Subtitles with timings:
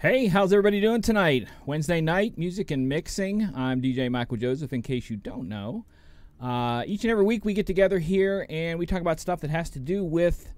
[0.00, 1.46] Hey, how's everybody doing tonight?
[1.66, 3.50] Wednesday night, music and mixing.
[3.54, 5.84] I'm DJ Michael Joseph, in case you don't know.
[6.40, 9.50] Uh, each and every week we get together here and we talk about stuff that
[9.50, 10.54] has to do with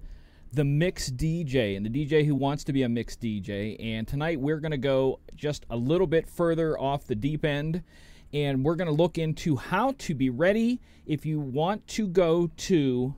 [0.53, 3.75] the mix DJ and the DJ who wants to be a mixed DJ.
[3.83, 7.83] And tonight we're going to go just a little bit further off the deep end
[8.31, 12.49] and we're going to look into how to be ready if you want to go
[12.55, 13.13] to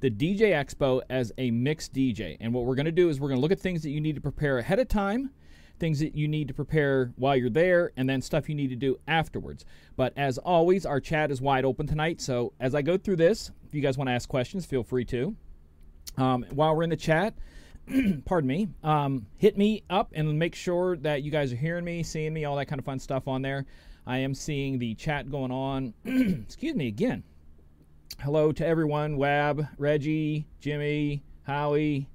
[0.00, 2.38] the DJ Expo as a mixed DJ.
[2.40, 4.00] And what we're going to do is we're going to look at things that you
[4.00, 5.30] need to prepare ahead of time
[5.80, 8.76] things that you need to prepare while you're there, and then stuff you need to
[8.76, 9.64] do afterwards.
[9.96, 12.20] But as always, our chat is wide open tonight.
[12.20, 15.04] So as I go through this, if you guys want to ask questions, feel free
[15.06, 15.34] to.
[16.16, 17.34] Um, while we're in the chat,
[18.24, 22.02] pardon me, um, hit me up and make sure that you guys are hearing me,
[22.02, 23.66] seeing me, all that kind of fun stuff on there.
[24.06, 25.94] I am seeing the chat going on.
[26.04, 27.22] Excuse me again.
[28.20, 32.06] Hello to everyone Wab, Reggie, Jimmy, Howie,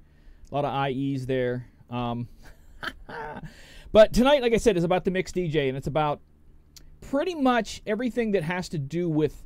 [0.50, 1.66] a lot of IEs there.
[1.90, 2.28] Um,
[3.92, 6.20] but tonight, like I said, is about the mixed DJ, and it's about
[7.00, 9.44] pretty much everything that has to do with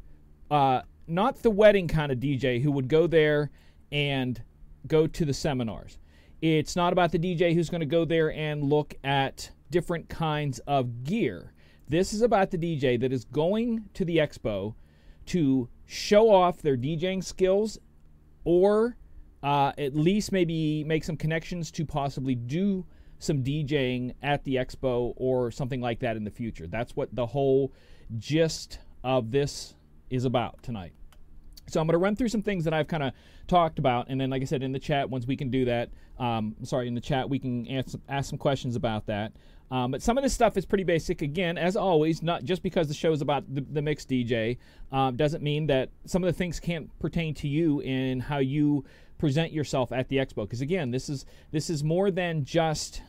[0.50, 3.50] uh, not the wedding kind of DJ who would go there
[3.92, 4.42] and
[4.86, 5.98] go to the seminars.
[6.40, 10.58] It's not about the DJ who's going to go there and look at different kinds
[10.60, 11.52] of gear.
[11.88, 14.74] This is about the DJ that is going to the expo
[15.26, 17.78] to show off their DJing skills
[18.44, 18.96] or
[19.42, 22.86] uh, at least maybe make some connections to possibly do
[23.20, 26.66] some DJing at the expo or something like that in the future.
[26.66, 27.72] That's what the whole
[28.18, 29.74] gist of this
[30.08, 30.92] is about tonight.
[31.68, 33.12] So I'm going to run through some things that I've kind of
[33.46, 35.90] talked about, and then, like I said, in the chat, once we can do that,
[36.18, 39.32] um, sorry, in the chat, we can ask, ask some questions about that.
[39.70, 41.22] Um, but some of this stuff is pretty basic.
[41.22, 44.58] Again, as always, not just because the show is about the, the mixed DJ
[44.90, 48.84] um, doesn't mean that some of the things can't pertain to you in how you
[49.18, 50.42] present yourself at the expo.
[50.42, 53.02] Because again, this is this is more than just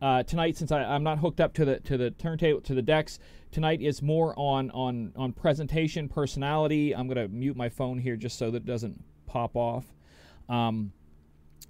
[0.00, 2.82] uh, tonight, since I, am not hooked up to the to the turntable to the
[2.82, 3.18] decks,
[3.50, 6.94] tonight is more on on on presentation, personality.
[6.94, 9.84] I'm gonna mute my phone here just so that it doesn't pop off.
[10.48, 10.92] Um,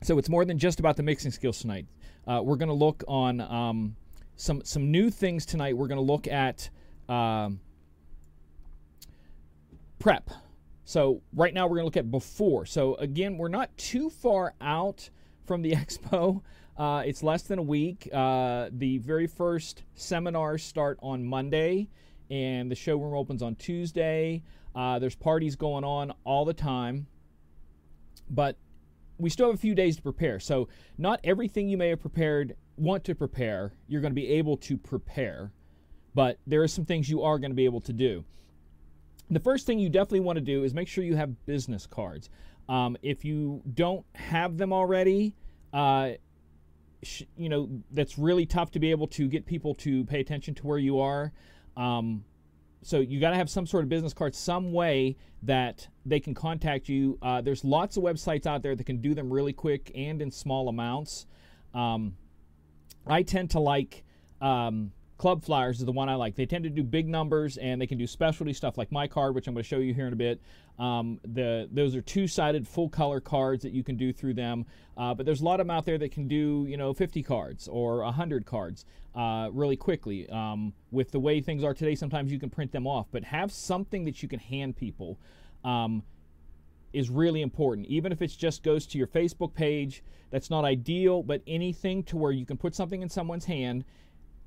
[0.03, 1.87] so it's more than just about the mixing skills tonight.
[2.27, 3.97] Uh, we're gonna look on um,
[4.37, 5.77] some some new things tonight.
[5.77, 6.69] We're gonna look at
[7.09, 7.61] um,
[9.99, 10.31] prep.
[10.85, 12.67] So right now we're gonna look at before.
[12.67, 15.09] So again, we're not too far out
[15.47, 16.43] from the expo.
[16.79, 18.09] Uh, it's less than a week.
[18.13, 21.89] Uh, the very first seminars start on Monday,
[22.31, 24.43] and the showroom opens on Tuesday.
[24.77, 27.09] Uh, there's parties going on all the time,
[28.31, 28.57] but
[29.19, 30.39] we still have a few days to prepare.
[30.39, 34.57] So, not everything you may have prepared, want to prepare, you're going to be able
[34.59, 35.51] to prepare,
[36.15, 38.25] but there are some things you are going to be able to do.
[39.31, 42.31] The first thing you definitely want to do is make sure you have business cards.
[42.69, 45.35] Um, if you don't have them already,
[45.73, 46.13] uh,
[47.37, 50.67] you know that's really tough to be able to get people to pay attention to
[50.67, 51.33] where you are.
[51.77, 52.25] Um,
[52.83, 56.35] so you got to have some sort of business card, some way that they can
[56.35, 57.19] contact you.
[57.23, 60.31] Uh, there's lots of websites out there that can do them really quick and in
[60.31, 61.27] small amounts.
[61.75, 62.17] Um,
[63.07, 64.05] I tend to like
[64.41, 66.37] um, Club Flyers is the one I like.
[66.37, 69.35] They tend to do big numbers and they can do specialty stuff like my card,
[69.35, 70.41] which I'm going to show you here in a bit.
[70.79, 74.65] Um, the those are two-sided full color cards that you can do through them.
[74.97, 77.25] Uh, but there's a lot of them out there that can do you know 50
[77.25, 78.85] cards or 100 cards
[79.17, 80.29] uh, really quickly.
[80.31, 83.51] Um, with the way things are today, sometimes you can print them off, but have
[83.51, 85.19] something that you can hand people.
[85.65, 86.05] Um,
[86.95, 87.87] is really important.
[87.89, 92.17] Even if it just goes to your Facebook page, that's not ideal, but anything to
[92.17, 93.85] where you can put something in someone's hand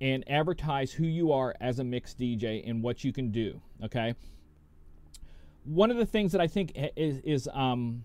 [0.01, 3.61] and advertise who you are as a mixed DJ and what you can do.
[3.83, 4.15] Okay.
[5.63, 8.03] One of the things that I think is, is um,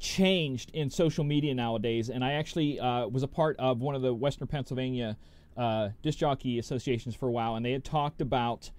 [0.00, 4.00] changed in social media nowadays, and I actually uh, was a part of one of
[4.00, 5.18] the Western Pennsylvania
[5.54, 8.70] uh, disc jockey associations for a while, and they had talked about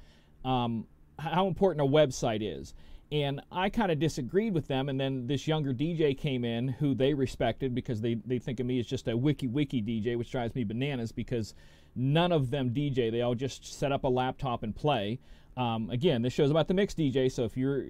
[0.43, 0.87] um,
[1.19, 2.73] how important a website is.
[3.11, 4.89] And I kind of disagreed with them.
[4.89, 8.65] And then this younger DJ came in who they respected because they, they think of
[8.65, 11.53] me as just a wiki wiki DJ, which drives me bananas because
[11.95, 13.11] none of them DJ.
[13.11, 15.19] They all just set up a laptop and play.
[15.55, 17.83] Um, again, this show's about the mix DJ, so if you're,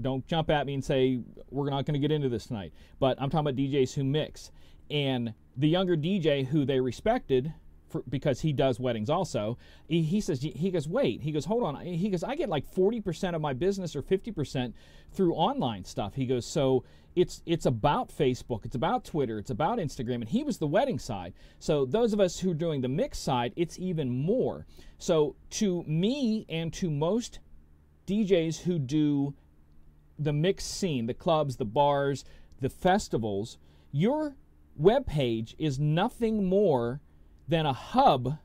[0.00, 1.18] don't jump at me and say
[1.50, 2.72] we're not going to get into this tonight.
[3.00, 4.52] But I'm talking about DJs who mix,
[4.88, 7.52] and the younger DJ who they respected
[7.88, 9.58] for, because he does weddings also.
[9.88, 12.70] He, he, says he goes wait he goes hold on he goes I get like
[12.72, 14.72] 40% of my business or 50%
[15.12, 16.14] through online stuff.
[16.14, 16.84] He goes so
[17.16, 20.98] it's it's about Facebook, it's about Twitter, it's about Instagram and he was the wedding
[20.98, 21.32] side.
[21.58, 24.66] So those of us who are doing the mix side, it's even more.
[24.98, 27.40] So to me and to most
[28.06, 29.34] DJs who do
[30.18, 32.24] the mix scene, the clubs, the bars,
[32.60, 33.58] the festivals,
[33.92, 34.34] you're
[34.76, 37.00] web page is nothing more
[37.48, 38.38] than a hub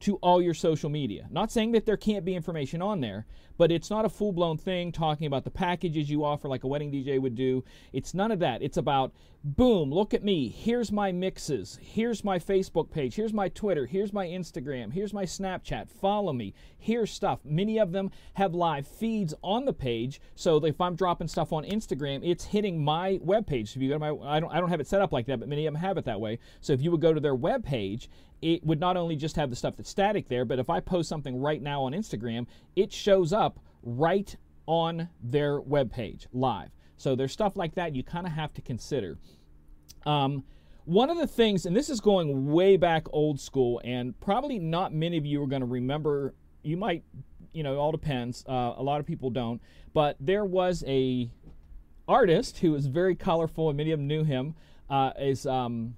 [0.00, 1.26] to all your social media.
[1.30, 3.26] Not saying that there can't be information on there,
[3.60, 6.66] but it's not a full blown thing talking about the packages you offer like a
[6.66, 7.62] wedding DJ would do.
[7.92, 8.62] It's none of that.
[8.62, 9.12] It's about,
[9.44, 10.48] boom, look at me.
[10.48, 11.78] Here's my mixes.
[11.82, 13.16] Here's my Facebook page.
[13.16, 13.84] Here's my Twitter.
[13.84, 14.94] Here's my Instagram.
[14.94, 15.90] Here's my Snapchat.
[15.90, 16.54] Follow me.
[16.78, 17.40] Here's stuff.
[17.44, 20.22] Many of them have live feeds on the page.
[20.34, 23.76] So if I'm dropping stuff on Instagram, it's hitting my webpage.
[23.76, 25.38] If you go to my, I don't, I don't have it set up like that,
[25.38, 26.38] but many of them have it that way.
[26.62, 28.08] So if you would go to their webpage,
[28.42, 31.08] it would not only just have the stuff that's static there, but if I post
[31.08, 33.49] something right now on Instagram, it shows up
[33.82, 34.36] right
[34.66, 36.70] on their web page live.
[36.96, 39.18] So there's stuff like that you kind of have to consider.
[40.06, 40.44] Um,
[40.84, 44.92] one of the things, and this is going way back old school, and probably not
[44.92, 46.34] many of you are going to remember.
[46.62, 47.04] You might,
[47.52, 48.44] you know, it all depends.
[48.48, 49.60] Uh, a lot of people don't,
[49.92, 51.30] but there was a
[52.08, 54.54] artist who was very colorful, and many of them knew him.
[54.88, 55.94] Uh, is um,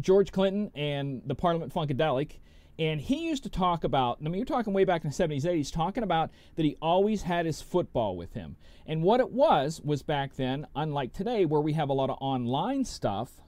[0.00, 2.38] George Clinton and the Parliament Funkadelic.
[2.80, 5.44] And he used to talk about, I mean, you're talking way back in the 70s,
[5.44, 8.56] 80s, talking about that he always had his football with him.
[8.86, 12.16] And what it was, was back then, unlike today, where we have a lot of
[12.22, 13.42] online stuff,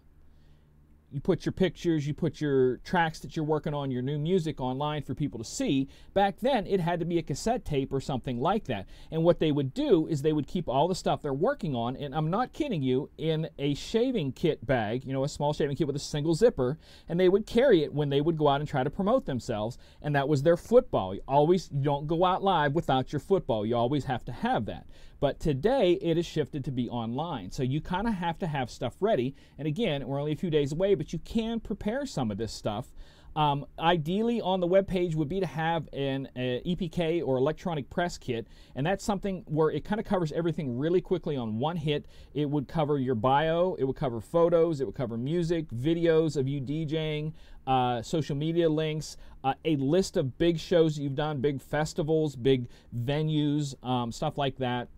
[1.12, 4.61] you put your pictures, you put your tracks that you're working on, your new music
[4.61, 5.88] online for people to see.
[6.14, 8.87] Back then, it had to be a cassette tape or something like that.
[9.11, 11.97] And what they would do is they would keep all the stuff they're working on,
[11.97, 15.76] and I'm not kidding you, in a shaving kit bag, you know, a small shaving
[15.76, 16.79] kit with a single zipper,
[17.09, 19.79] and they would carry it when they would go out and try to promote themselves.
[20.00, 21.14] And that was their football.
[21.14, 23.67] You always you don't go out live without your football.
[23.67, 24.87] You always have to have that.
[25.23, 27.53] But today it has shifted to be online.
[27.53, 29.37] So you kind of have to have stuff ready.
[29.57, 32.53] And again, we're only a few days away, but you can prepare some of this
[32.53, 32.89] stuff.
[33.37, 38.19] Um, ideally, on the web page would be to have an EPK or electronic press
[38.19, 42.05] kit, and that's something where it kind of covers everything really quickly on one hit.
[42.35, 46.49] It would cover your bio, it would cover photos, it would cover music, videos of
[46.49, 47.33] you DJing,
[47.69, 52.69] uh, social media links, uh, a list of big shows you've done, big festivals, big
[53.05, 54.89] venues, um, stuff like that.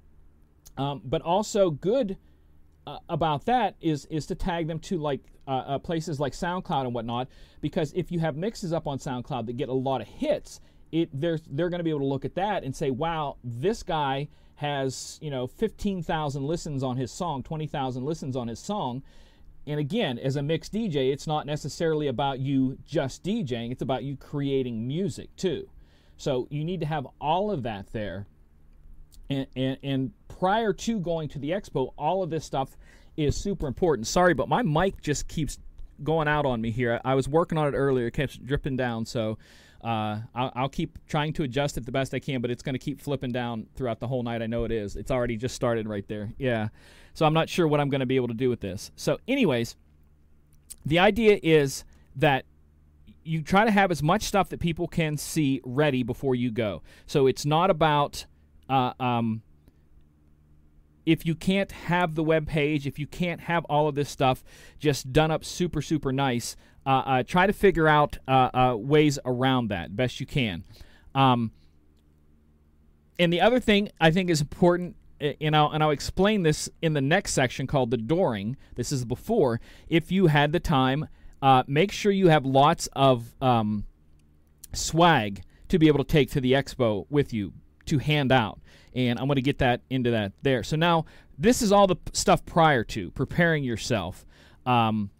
[0.77, 2.17] Um, but also good
[2.87, 6.85] uh, about that is is to tag them to like uh, uh, places like SoundCloud
[6.85, 7.29] and whatnot,
[7.61, 10.61] because if you have mixes up on SoundCloud that get a lot of hits,
[10.93, 13.83] it they're they're going to be able to look at that and say, wow, this
[13.83, 19.03] guy has you know 15,000 listens on his song, 20,000 listens on his song.
[19.67, 24.05] And again, as a mixed DJ, it's not necessarily about you just DJing; it's about
[24.05, 25.69] you creating music too.
[26.17, 28.27] So you need to have all of that there
[29.31, 32.77] and, and, and prior to going to the expo, all of this stuff
[33.17, 34.07] is super important.
[34.07, 35.59] Sorry, but my mic just keeps
[36.03, 37.01] going out on me here.
[37.05, 39.39] I was working on it earlier, it kept dripping down, so
[39.83, 42.73] uh, I'll, I'll, keep trying to adjust it the best I can, but it's going
[42.75, 44.41] to keep flipping down throughout the whole night.
[44.41, 44.97] I know it is.
[44.97, 46.33] It's already just started right there.
[46.39, 46.69] Yeah.
[47.13, 48.91] So I'm not sure what I'm going to be able to do with this.
[48.97, 49.77] So, anyways,
[50.87, 51.85] the idea is
[52.17, 52.47] that
[53.25, 56.83] you try to have as much stuff that people can see ready before you go.
[57.07, 58.27] So it's not about
[58.75, 59.43] uh, um,
[61.07, 64.43] if you can't have the web page, if you can't have all of this stuff
[64.79, 69.19] just done up super, super nice, uh, uh, try to figure out uh, uh, ways
[69.25, 70.65] around that best you can.
[71.15, 71.53] Um,
[73.19, 76.95] and the other thing I think is important, and I'll, and I'll explain this in
[76.95, 78.57] the next section called the dooring.
[78.75, 79.61] This is before.
[79.89, 81.07] If you had the time,
[81.41, 83.85] uh, make sure you have lots of um,
[84.73, 87.53] swag to be able to take to the expo with you
[87.87, 88.61] to hand out.
[88.95, 90.63] And I'm going to get that into that there.
[90.63, 91.05] So now
[91.39, 94.25] this is all the stuff prior to preparing yourself.
[94.67, 95.11] Um,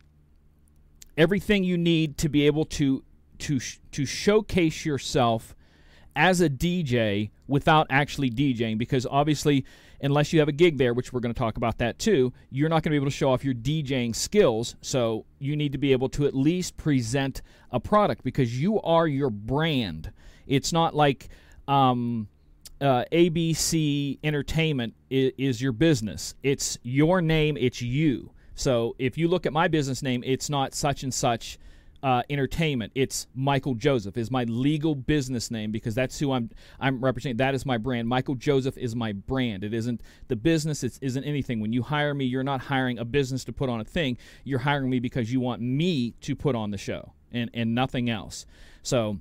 [1.17, 3.03] everything you need to be able to
[3.39, 3.59] to
[3.93, 5.55] to showcase yourself
[6.17, 9.65] as a DJ without actually DJing because obviously
[10.01, 12.69] unless you have a gig there which we're going to talk about that too you're
[12.69, 15.79] not going to be able to show off your DJing skills so you need to
[15.79, 17.43] be able to at least present
[17.73, 20.13] a product because you are your brand
[20.47, 21.29] it's not like
[21.67, 22.29] um,
[22.81, 26.35] uh, ABC Entertainment is, is your business.
[26.43, 27.57] It's your name.
[27.57, 28.33] It's you.
[28.55, 31.59] So if you look at my business name, it's not such and such
[32.05, 32.93] uh, entertainment.
[32.95, 37.39] It's Michael Joseph is my legal business name because that's who I'm I'm representing.
[37.39, 38.07] That is my brand.
[38.07, 39.65] Michael Joseph is my brand.
[39.65, 40.85] It isn't the business.
[40.85, 41.61] It isn't anything.
[41.61, 44.19] When you hire me, you're not hiring a business to put on a thing.
[44.45, 48.11] You're hiring me because you want me to put on the show and and nothing
[48.11, 48.45] else.
[48.83, 49.19] So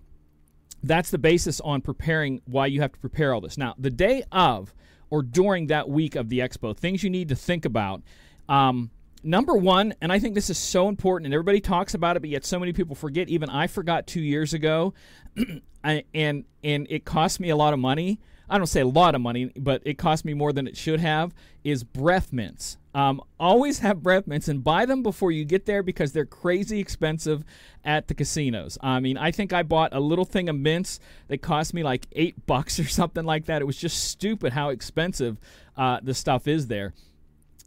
[0.84, 3.58] that's the basis on preparing why you have to prepare all this.
[3.58, 4.74] Now, the day of
[5.10, 8.02] or during that week of the expo, things you need to think about.
[8.50, 8.92] Um,
[9.24, 12.30] number one, and I think this is so important, and everybody talks about it, but
[12.30, 13.30] yet so many people forget.
[13.30, 14.94] Even I forgot two years ago,
[15.84, 18.20] and and it cost me a lot of money.
[18.50, 21.00] I don't say a lot of money, but it cost me more than it should
[21.00, 21.34] have,
[21.64, 22.78] is breath mints.
[22.96, 26.80] Um, always have breath mints and buy them before you get there because they're crazy
[26.80, 27.44] expensive
[27.84, 28.78] at the casinos.
[28.82, 32.08] I mean, I think I bought a little thing of mints that cost me like
[32.12, 33.62] eight bucks or something like that.
[33.62, 35.40] It was just stupid how expensive
[35.76, 36.94] uh, the stuff is there.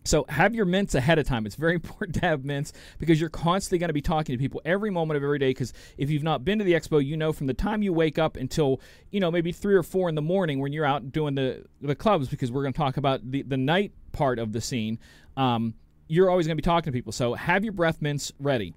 [0.06, 1.46] So have your mints ahead of time.
[1.46, 4.62] It's very important to have mints because you're constantly going to be talking to people
[4.64, 5.50] every moment of every day.
[5.50, 8.18] Because if you've not been to the expo, you know from the time you wake
[8.18, 11.34] up until you know maybe three or four in the morning when you're out doing
[11.34, 12.28] the the clubs.
[12.28, 14.98] Because we're going to talk about the the night part of the scene.
[15.36, 15.75] Um,
[16.08, 17.12] you're always going to be talking to people.
[17.12, 18.75] So have your breath mints ready.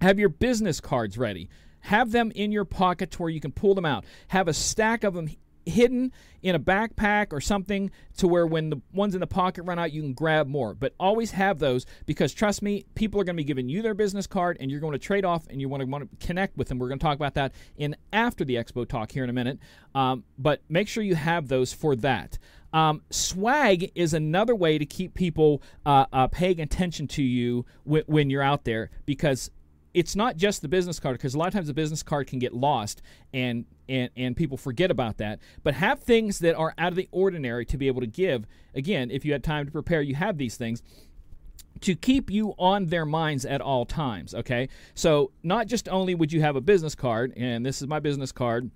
[0.00, 1.48] Have your business cards ready.
[1.80, 4.04] Have them in your pocket to where you can pull them out.
[4.28, 5.28] Have a stack of them
[5.66, 9.78] hidden in a backpack or something to where when the ones in the pocket run
[9.78, 10.74] out, you can grab more.
[10.74, 13.94] But always have those because trust me, people are going to be giving you their
[13.94, 16.56] business card and you're going to trade off and you want to want to connect
[16.56, 16.78] with them.
[16.78, 19.58] We're going to talk about that in after the expo talk here in a minute.
[19.94, 22.38] Um, but make sure you have those for that.
[22.72, 28.30] Um, swag is another way to keep people uh, uh, paying attention to you when
[28.30, 29.50] you're out there because
[29.94, 32.38] it's not just the business card because a lot of times the business card can
[32.38, 35.38] get lost and and and people forget about that.
[35.62, 38.46] But have things that are out of the ordinary to be able to give.
[38.74, 40.82] Again if you had time to prepare you have these things
[41.80, 44.68] to keep you on their minds at all times okay?
[44.94, 48.32] So not just only would you have a business card and this is my business
[48.32, 48.70] card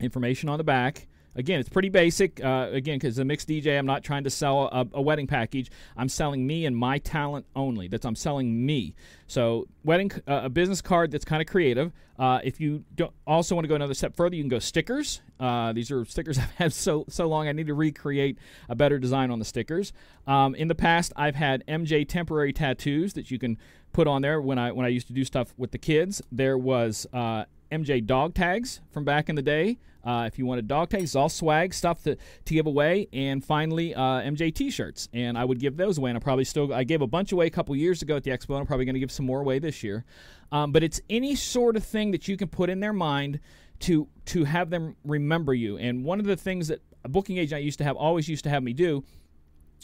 [0.00, 1.07] information on the back
[1.38, 2.44] Again, it's pretty basic.
[2.44, 5.70] Uh, again, because a mixed DJ, I'm not trying to sell a, a, wedding package.
[5.96, 7.86] I'm selling me and my talent only.
[7.86, 8.96] That's I'm selling me.
[9.28, 11.92] So, wedding uh, a business card that's kind of creative.
[12.18, 12.82] Uh, if you
[13.24, 15.20] also want to go another step further, you can go stickers.
[15.38, 17.46] Uh, these are stickers I've had so so long.
[17.46, 19.92] I need to recreate a better design on the stickers.
[20.26, 23.58] Um, in the past, I've had MJ temporary tattoos that you can
[23.92, 24.40] put on there.
[24.40, 28.04] When I when I used to do stuff with the kids, there was uh, MJ
[28.04, 29.78] dog tags from back in the day.
[30.04, 33.94] Uh, if you wanted dog tags, all swag stuff to, to give away, and finally
[33.94, 36.10] uh, MJ T-shirts, and I would give those away.
[36.10, 38.30] And I probably still I gave a bunch away a couple years ago at the
[38.30, 40.04] expo, and I'm probably going to give some more away this year.
[40.50, 43.40] Um, but it's any sort of thing that you can put in their mind
[43.80, 45.76] to to have them remember you.
[45.76, 48.44] And one of the things that a booking agent I used to have always used
[48.44, 49.04] to have me do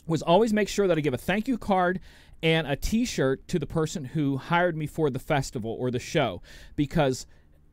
[0.06, 2.00] was always make sure that I give a thank you card
[2.42, 6.42] and a T-shirt to the person who hired me for the festival or the show
[6.76, 7.26] because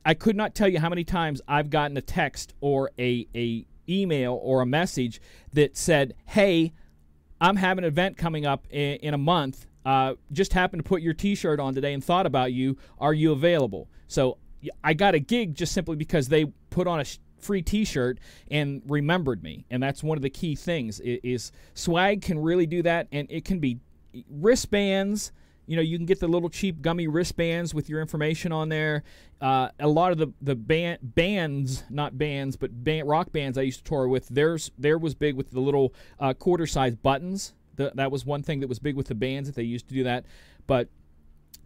[0.05, 3.65] I could not tell you how many times I've gotten a text or a, a
[3.87, 5.21] email or a message
[5.53, 6.73] that said, "Hey,
[7.39, 9.67] I'm having an event coming up in, in a month.
[9.85, 12.77] Uh, just happened to put your T-shirt on today and thought about you.
[12.99, 14.37] Are you available?" So
[14.83, 18.81] I got a gig just simply because they put on a sh- free T-shirt and
[18.85, 20.99] remembered me, and that's one of the key things.
[20.99, 23.79] Is, is swag can really do that, and it can be
[24.29, 25.31] wristbands
[25.71, 29.03] you know, you can get the little cheap gummy wristbands with your information on there.
[29.39, 33.61] Uh, a lot of the the band, bands, not bands, but band, rock bands I
[33.61, 37.53] used to tour with, theirs there was big with the little uh, quarter size buttons.
[37.77, 39.93] The, that was one thing that was big with the bands that they used to
[39.93, 40.25] do that.
[40.67, 40.89] But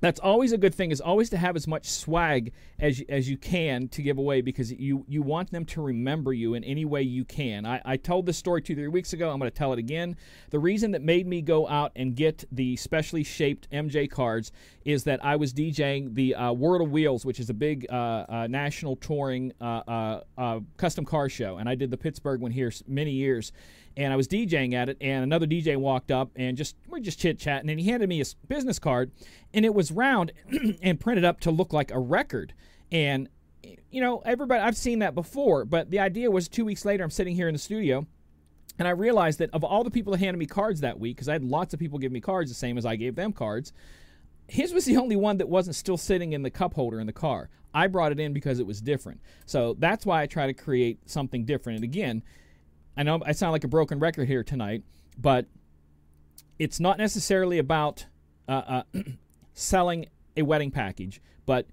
[0.05, 3.37] that's always a good thing is always to have as much swag as as you
[3.37, 7.01] can to give away because you you want them to remember you in any way
[7.01, 7.65] you can.
[7.65, 9.31] I, I told this story two three weeks ago.
[9.31, 10.15] I'm going to tell it again.
[10.51, 14.51] The reason that made me go out and get the specially shaped mj cards
[14.83, 18.25] is that i was djing the uh, world of wheels which is a big uh,
[18.29, 21.57] uh, national touring uh, uh, uh, custom car show.
[21.57, 23.51] And i did the pittsburgh one here many years
[23.97, 27.19] and I was DJing at it, and another DJ walked up and just we're just
[27.19, 29.11] chit chatting, and he handed me his business card,
[29.53, 30.31] and it was round
[30.81, 32.53] and printed up to look like a record,
[32.91, 33.29] and
[33.89, 37.11] you know everybody I've seen that before, but the idea was two weeks later I'm
[37.11, 38.05] sitting here in the studio.
[38.77, 41.29] And I realized that of all the people that handed me cards that week, because
[41.29, 43.71] I had lots of people give me cards the same as I gave them cards,
[44.47, 47.13] his was the only one that wasn't still sitting in the cup holder in the
[47.13, 47.49] car.
[47.73, 49.21] I brought it in because it was different.
[49.45, 51.77] So that's why I try to create something different.
[51.77, 52.23] And again,
[52.97, 54.83] I know I sound like a broken record here tonight,
[55.17, 55.45] but
[56.59, 58.05] it's not necessarily about
[58.47, 59.01] uh, uh,
[59.53, 61.67] selling a wedding package, but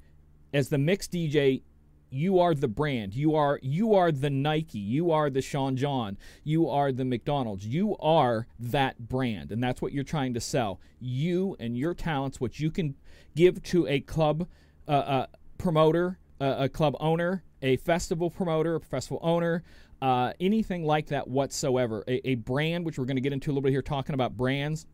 [0.52, 1.62] as the mix DJ,
[2.10, 3.14] you are the brand.
[3.14, 4.78] You are you are the Nike.
[4.78, 6.18] You are the Sean John.
[6.44, 7.66] You are the McDonald's.
[7.66, 10.78] You are that brand, and that's what you're trying to sell.
[11.00, 12.96] You and your talents, what you can
[13.34, 14.46] give to a club
[14.86, 15.26] uh, uh
[15.56, 19.62] promoter, a club owner, a festival promoter, a festival owner,
[20.02, 22.02] uh, anything like that whatsoever.
[22.08, 24.36] A, a brand, which we're going to get into a little bit here, talking about
[24.36, 24.86] brands,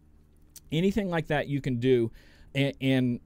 [0.71, 2.12] anything like that you can do,
[2.55, 3.21] and, and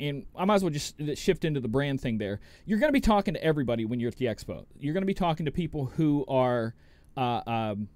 [0.00, 2.40] and I might as well just shift into the brand thing there.
[2.66, 4.66] You're going to be talking to everybody when you're at the expo.
[4.80, 6.74] You're going to be talking to people who are
[7.16, 7.88] uh, um,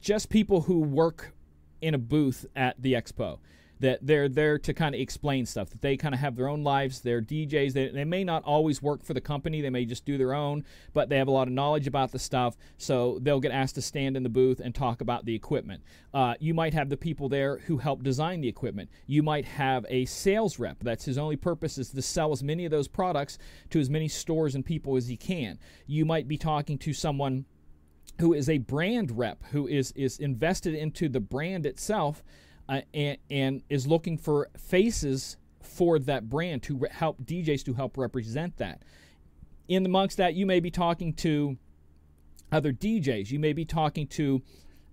[0.00, 1.34] just people who work
[1.80, 3.40] in a booth at the expo.
[3.82, 6.62] That they're there to kind of explain stuff, that they kind of have their own
[6.62, 7.00] lives.
[7.00, 7.72] They're DJs.
[7.72, 10.64] They, they may not always work for the company, they may just do their own,
[10.94, 13.82] but they have a lot of knowledge about the stuff, so they'll get asked to
[13.82, 15.82] stand in the booth and talk about the equipment.
[16.14, 18.88] Uh, you might have the people there who help design the equipment.
[19.06, 20.78] You might have a sales rep.
[20.80, 23.36] That's his only purpose is to sell as many of those products
[23.70, 25.58] to as many stores and people as he can.
[25.86, 27.46] You might be talking to someone
[28.20, 32.22] who is a brand rep who is is invested into the brand itself
[32.68, 37.74] uh, and, and is looking for faces for that brand to re- help DJs to
[37.74, 38.82] help represent that.
[39.68, 41.56] In amongst that, you may be talking to
[42.50, 43.30] other DJs.
[43.30, 44.42] You may be talking to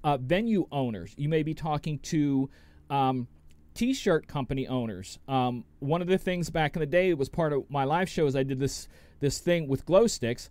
[0.04, 1.14] uh, venue owners.
[1.18, 2.50] You may be talking to
[2.90, 3.28] um,
[3.74, 5.20] t-shirt company owners.
[5.28, 8.36] Um, one of the things back in the day was part of my live shows.
[8.36, 8.88] I did this
[9.20, 10.50] this thing with glow sticks,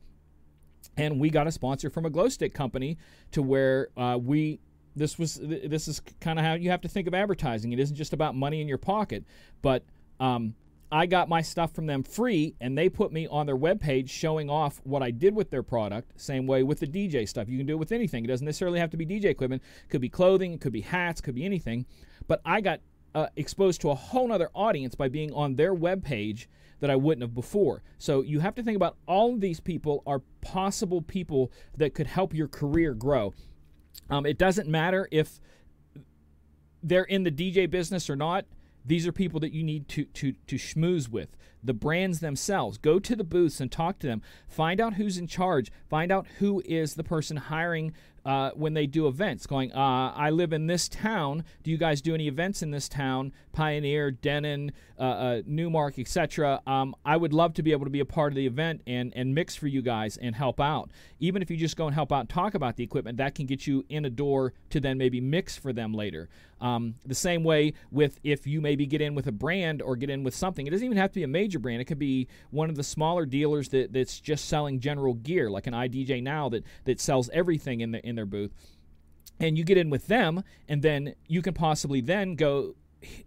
[0.96, 2.98] and we got a sponsor from a glow stick company
[3.32, 4.60] to where uh, we
[4.98, 7.72] this was this is kind of how you have to think of advertising.
[7.72, 9.24] It isn't just about money in your pocket,
[9.62, 9.84] but
[10.20, 10.54] um,
[10.90, 14.48] I got my stuff from them free, and they put me on their webpage showing
[14.48, 16.18] off what I did with their product.
[16.20, 17.48] Same way with the DJ stuff.
[17.48, 18.24] You can do it with anything.
[18.24, 19.62] It doesn't necessarily have to be DJ equipment.
[19.84, 20.54] It could be clothing.
[20.54, 21.20] It could be hats.
[21.20, 21.84] Could be anything.
[22.26, 22.80] But I got
[23.14, 26.46] uh, exposed to a whole other audience by being on their webpage
[26.80, 27.82] that I wouldn't have before.
[27.98, 32.06] So you have to think about all of these people are possible people that could
[32.06, 33.34] help your career grow.
[34.10, 35.40] Um, it doesn't matter if
[36.82, 38.44] they're in the DJ business or not.
[38.84, 41.36] These are people that you need to to to schmooze with.
[41.62, 42.78] The brands themselves.
[42.78, 44.22] Go to the booths and talk to them.
[44.48, 45.70] Find out who's in charge.
[45.90, 47.92] Find out who is the person hiring
[48.28, 51.44] uh, when they do events, going, uh, I live in this town.
[51.62, 53.32] Do you guys do any events in this town?
[53.54, 56.60] Pioneer, Denon, uh, uh Numark, etc.
[56.66, 59.14] Um, I would love to be able to be a part of the event and,
[59.16, 60.90] and mix for you guys and help out.
[61.20, 63.46] Even if you just go and help out and talk about the equipment, that can
[63.46, 66.28] get you in a door to then maybe mix for them later.
[66.60, 70.10] Um, the same way with if you maybe get in with a brand or get
[70.10, 71.80] in with something, it doesn't even have to be a major brand.
[71.80, 75.66] It could be one of the smaller dealers that, that's just selling general gear, like
[75.66, 78.52] an iDJ Now that, that sells everything in the in their booth.
[79.40, 82.74] And you get in with them, and then you can possibly then go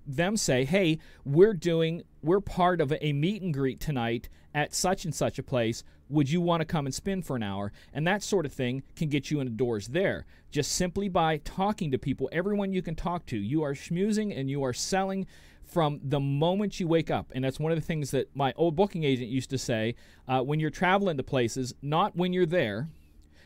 [0.06, 5.06] them say, "Hey, we're doing we're part of a meet and greet tonight at such
[5.06, 5.84] and such a place.
[6.10, 8.84] Would you want to come and spin for an hour?" And that sort of thing
[8.98, 10.26] can get you into doors there.
[10.52, 13.38] Just simply by talking to people, everyone you can talk to.
[13.38, 15.26] You are schmoozing and you are selling
[15.64, 17.32] from the moment you wake up.
[17.34, 19.96] And that's one of the things that my old booking agent used to say
[20.28, 22.90] uh, when you're traveling to places, not when you're there,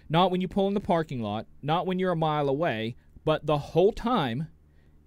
[0.09, 3.45] not when you pull in the parking lot, not when you're a mile away, but
[3.45, 4.47] the whole time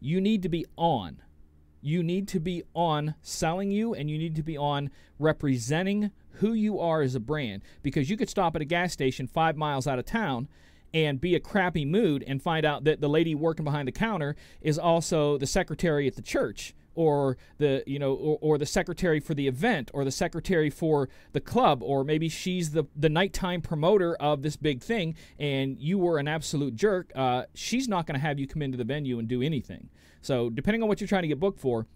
[0.00, 1.22] you need to be on.
[1.80, 6.52] You need to be on selling you and you need to be on representing who
[6.52, 9.86] you are as a brand because you could stop at a gas station five miles
[9.86, 10.48] out of town
[10.94, 14.34] and be a crappy mood and find out that the lady working behind the counter
[14.60, 19.20] is also the secretary at the church or the you know or, or, the secretary
[19.20, 23.60] for the event or the secretary for the club or maybe she's the the nighttime
[23.60, 28.16] promoter of this big thing and you were an absolute jerk uh, she's not going
[28.16, 29.88] to have you come into the venue and do anything
[30.20, 31.86] so depending on what you're trying to get booked for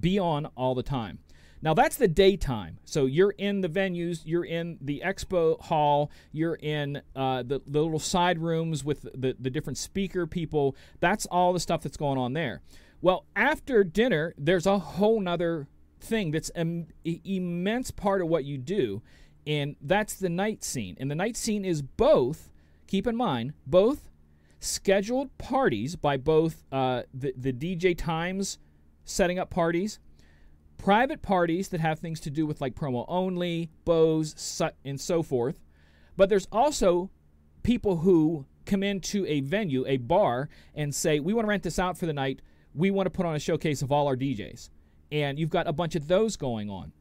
[0.00, 1.20] be on all the time
[1.62, 2.78] now that's the daytime.
[2.84, 7.82] So you're in the venues, you're in the expo hall, you're in uh, the, the
[7.82, 10.76] little side rooms with the, the different speaker people.
[11.00, 12.60] That's all the stuff that's going on there.
[13.00, 15.68] Well, after dinner, there's a whole nother
[16.00, 19.02] thing that's an immense part of what you do,
[19.46, 20.96] and that's the night scene.
[20.98, 22.50] And the night scene is both,
[22.86, 24.08] keep in mind, both
[24.60, 28.58] scheduled parties by both uh, the, the DJ Times
[29.04, 29.98] setting up parties,
[30.78, 35.60] private parties that have things to do with like promo only, bows, and so forth.
[36.16, 37.10] But there's also
[37.62, 41.78] people who come into a venue, a bar, and say, We want to rent this
[41.78, 42.40] out for the night
[42.76, 44.70] we want to put on a showcase of all our DJs.
[45.10, 46.92] And you've got a bunch of those going on.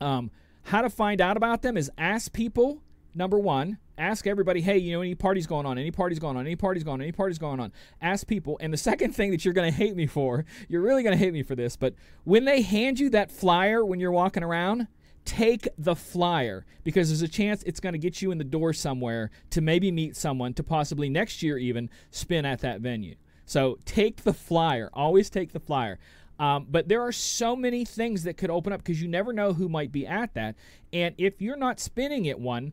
[0.00, 0.30] Um,
[0.64, 2.82] how to find out about them is ask people,
[3.14, 6.44] number one, ask everybody, hey, you know, any parties going on, any parties going on,
[6.44, 7.72] any parties going on, any parties going on.
[8.02, 8.58] Ask people.
[8.60, 11.24] And the second thing that you're going to hate me for, you're really going to
[11.24, 14.88] hate me for this, but when they hand you that flyer when you're walking around,
[15.24, 18.72] take the flyer because there's a chance it's going to get you in the door
[18.72, 23.16] somewhere to maybe meet someone to possibly next year even spin at that venue.
[23.46, 24.90] So take the flyer.
[24.92, 25.98] Always take the flyer.
[26.38, 29.54] Um, but there are so many things that could open up because you never know
[29.54, 30.56] who might be at that.
[30.92, 32.72] And if you're not spinning at one,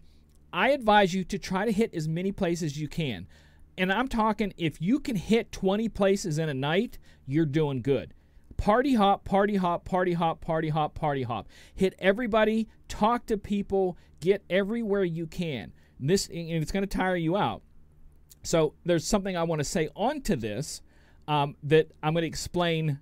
[0.52, 3.28] I advise you to try to hit as many places as you can.
[3.78, 8.14] And I'm talking if you can hit 20 places in a night, you're doing good.
[8.58, 11.48] Party hop, party hop, party hop, party hop, party hop.
[11.74, 15.74] Hit everybody, talk to people, get everywhere you can.
[16.00, 17.64] This and it's going to tire you out.
[18.44, 20.82] So there's something I want to say onto this
[21.28, 23.00] um, that I'm going to explain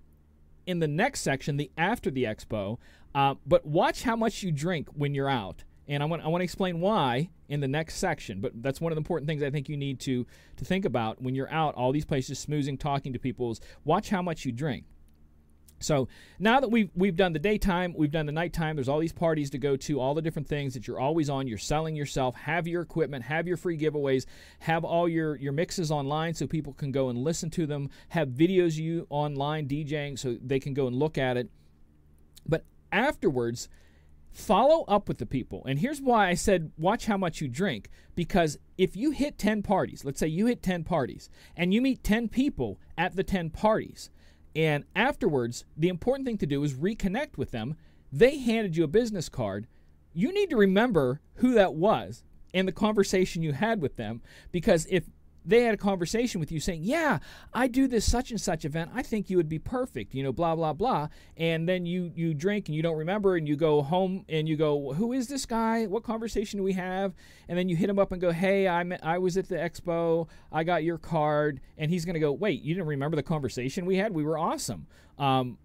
[0.65, 2.77] in the next section, the after the expo.
[3.13, 5.63] Uh, but watch how much you drink when you're out.
[5.87, 8.39] And I want, I want to explain why in the next section.
[8.39, 10.25] But that's one of the important things I think you need to,
[10.57, 14.09] to think about when you're out, all these places, smoozing, talking to people, is watch
[14.09, 14.85] how much you drink.
[15.81, 16.07] So
[16.39, 18.75] now that we've we've done the daytime, we've done the nighttime.
[18.75, 21.47] There's all these parties to go to, all the different things that you're always on.
[21.47, 22.35] You're selling yourself.
[22.35, 23.23] Have your equipment.
[23.25, 24.25] Have your free giveaways.
[24.59, 27.89] Have all your your mixes online so people can go and listen to them.
[28.09, 31.49] Have videos you online DJing so they can go and look at it.
[32.47, 33.69] But afterwards,
[34.31, 35.63] follow up with the people.
[35.65, 39.63] And here's why I said watch how much you drink because if you hit 10
[39.63, 43.49] parties, let's say you hit 10 parties and you meet 10 people at the 10
[43.49, 44.09] parties
[44.55, 47.75] and afterwards, the important thing to do is reconnect with them.
[48.11, 49.67] They handed you a business card.
[50.13, 54.85] You need to remember who that was and the conversation you had with them because
[54.89, 55.05] if
[55.45, 57.19] they had a conversation with you saying, "Yeah,
[57.53, 58.91] I do this such and such event.
[58.93, 61.07] I think you would be perfect." You know, blah blah blah.
[61.37, 64.55] And then you you drink and you don't remember, and you go home and you
[64.55, 65.85] go, "Who is this guy?
[65.87, 67.13] What conversation do we have?"
[67.47, 70.27] And then you hit him up and go, "Hey, I I was at the expo.
[70.51, 73.97] I got your card." And he's to go, "Wait, you didn't remember the conversation we
[73.97, 74.13] had?
[74.13, 75.57] We were awesome." Um,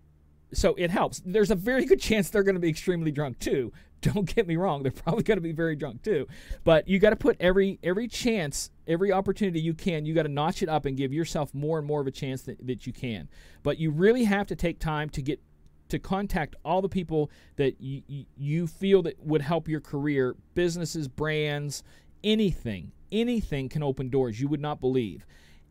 [0.53, 1.23] so it helps.
[1.25, 3.73] There's a very good chance they're going to be extremely drunk too.
[4.14, 6.27] Don't get me wrong; they're probably going to be very drunk too.
[6.64, 10.07] But you got to put every every chance, every opportunity you can.
[10.07, 12.42] You got to notch it up and give yourself more and more of a chance
[12.42, 13.29] that, that you can.
[13.62, 15.40] But you really have to take time to get
[15.88, 18.03] to contact all the people that you,
[18.37, 21.83] you feel that would help your career, businesses, brands,
[22.25, 25.27] anything, anything can open doors you would not believe.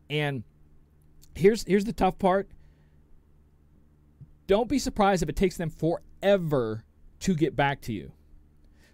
[0.08, 0.44] And
[1.34, 2.48] here's here's the tough part.
[4.46, 6.84] Don't be surprised if it takes them forever
[7.20, 8.12] to get back to you.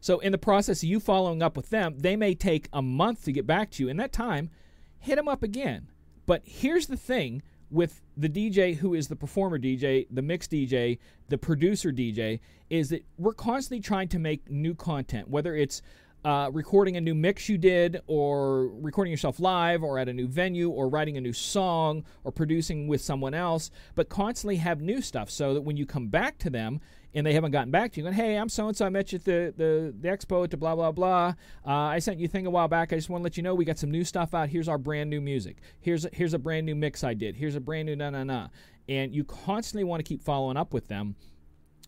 [0.02, 3.24] So, in the process of you following up with them, they may take a month
[3.24, 3.88] to get back to you.
[3.88, 4.50] In that time,
[4.98, 5.86] hit them up again.
[6.26, 10.98] But here's the thing with the DJ who is the performer DJ, the mix DJ,
[11.28, 15.82] the producer DJ, is that we're constantly trying to make new content, whether it's
[16.24, 20.26] uh, recording a new mix you did, or recording yourself live, or at a new
[20.26, 25.00] venue, or writing a new song, or producing with someone else, but constantly have new
[25.00, 26.80] stuff so that when you come back to them,
[27.14, 28.06] and they haven't gotten back to you.
[28.06, 28.86] And hey, I'm so and so.
[28.86, 31.34] I met you at the, the, the expo to blah blah blah.
[31.66, 32.92] Uh, I sent you a thing a while back.
[32.92, 34.48] I just want to let you know we got some new stuff out.
[34.48, 35.58] Here's our brand new music.
[35.80, 37.36] Here's a, here's a brand new mix I did.
[37.36, 38.48] Here's a brand new na na na.
[38.88, 41.14] And you constantly want to keep following up with them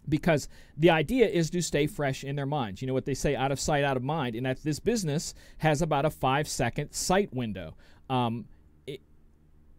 [0.09, 2.83] because the idea is to stay fresh in their minds.
[2.83, 5.35] You know what they say, out of sight, out of mind, and that this business
[5.59, 7.75] has about a five second sight window.
[8.11, 8.47] Um,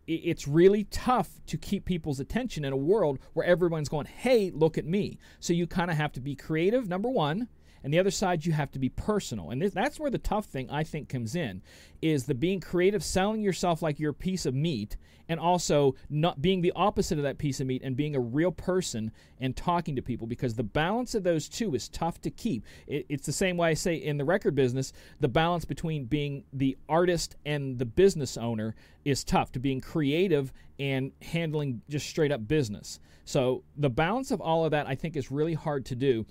[0.07, 4.77] it's really tough to keep people's attention in a world where everyone's going, hey, look
[4.77, 5.17] at me.
[5.39, 7.47] So you kind of have to be creative, number one.
[7.85, 9.51] And the other side, you have to be personal.
[9.51, 11.61] And that's where the tough thing, I think, comes in
[12.01, 14.97] is the being creative, selling yourself like you're a piece of meat,
[15.29, 18.51] and also not being the opposite of that piece of meat and being a real
[18.51, 22.65] person and talking to people because the balance of those two is tough to keep.
[22.87, 26.43] It, it's the same way I say in the record business, the balance between being
[26.53, 32.31] the artist and the business owner is tough to being creative and handling just straight
[32.31, 32.99] up business.
[33.25, 36.25] So the balance of all of that, I think, is really hard to do.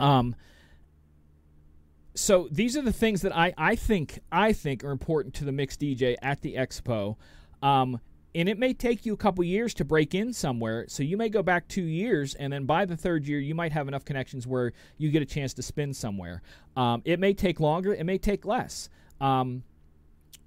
[0.00, 0.34] Um,
[2.16, 5.52] so these are the things that I, I think I think are important to the
[5.52, 7.16] mixed DJ at the expo.
[7.62, 8.00] Um,
[8.34, 10.84] and it may take you a couple years to break in somewhere.
[10.88, 13.72] So you may go back two years, and then by the third year, you might
[13.72, 16.42] have enough connections where you get a chance to spin somewhere.
[16.76, 17.94] Um, it may take longer.
[17.94, 18.90] It may take less.
[19.22, 19.62] Um,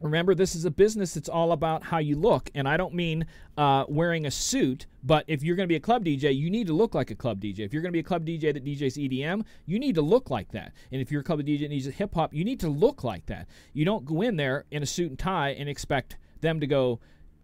[0.01, 2.49] Remember, this is a business that's all about how you look.
[2.55, 3.25] And I don't mean
[3.57, 6.67] uh, wearing a suit, but if you're going to be a club DJ, you need
[6.67, 7.59] to look like a club DJ.
[7.59, 10.29] If you're going to be a club DJ that DJs EDM, you need to look
[10.29, 10.71] like that.
[10.91, 13.25] And if you're a club DJ that needs hip hop, you need to look like
[13.25, 13.47] that.
[13.73, 16.99] You don't go in there in a suit and tie and expect them to go,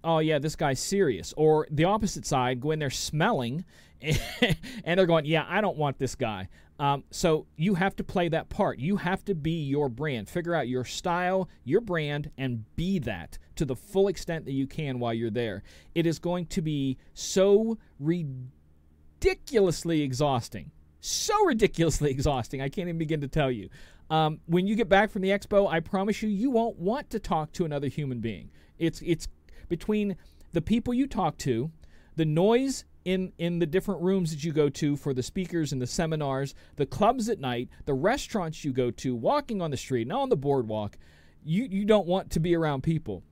[0.06, 1.34] oh, yeah, this guy's serious.
[1.36, 3.66] Or the opposite side, go in there smelling
[4.84, 6.50] and they're going, yeah, I don't want this guy.
[6.78, 8.80] Um, so you have to play that part.
[8.80, 10.28] You have to be your brand.
[10.28, 14.68] Figure out your style, your brand, and be that to the full extent that you
[14.68, 15.64] can while you're there.
[15.94, 20.72] It is going to be so ridiculously exhausting.
[21.00, 22.62] So ridiculously exhausting.
[22.62, 23.70] I can't even begin to tell you.
[24.10, 27.20] Um, when you get back from the expo, I promise you, you won't want to
[27.20, 28.52] talk to another human being.
[28.78, 29.28] It's it's
[29.68, 30.16] between
[30.54, 31.72] the people you talk to,
[32.16, 35.82] the noise in in the different rooms that you go to for the speakers and
[35.82, 40.02] the seminars, the clubs at night, the restaurants you go to, walking on the street,
[40.02, 40.98] and on the boardwalk,
[41.44, 43.24] you you don't want to be around people.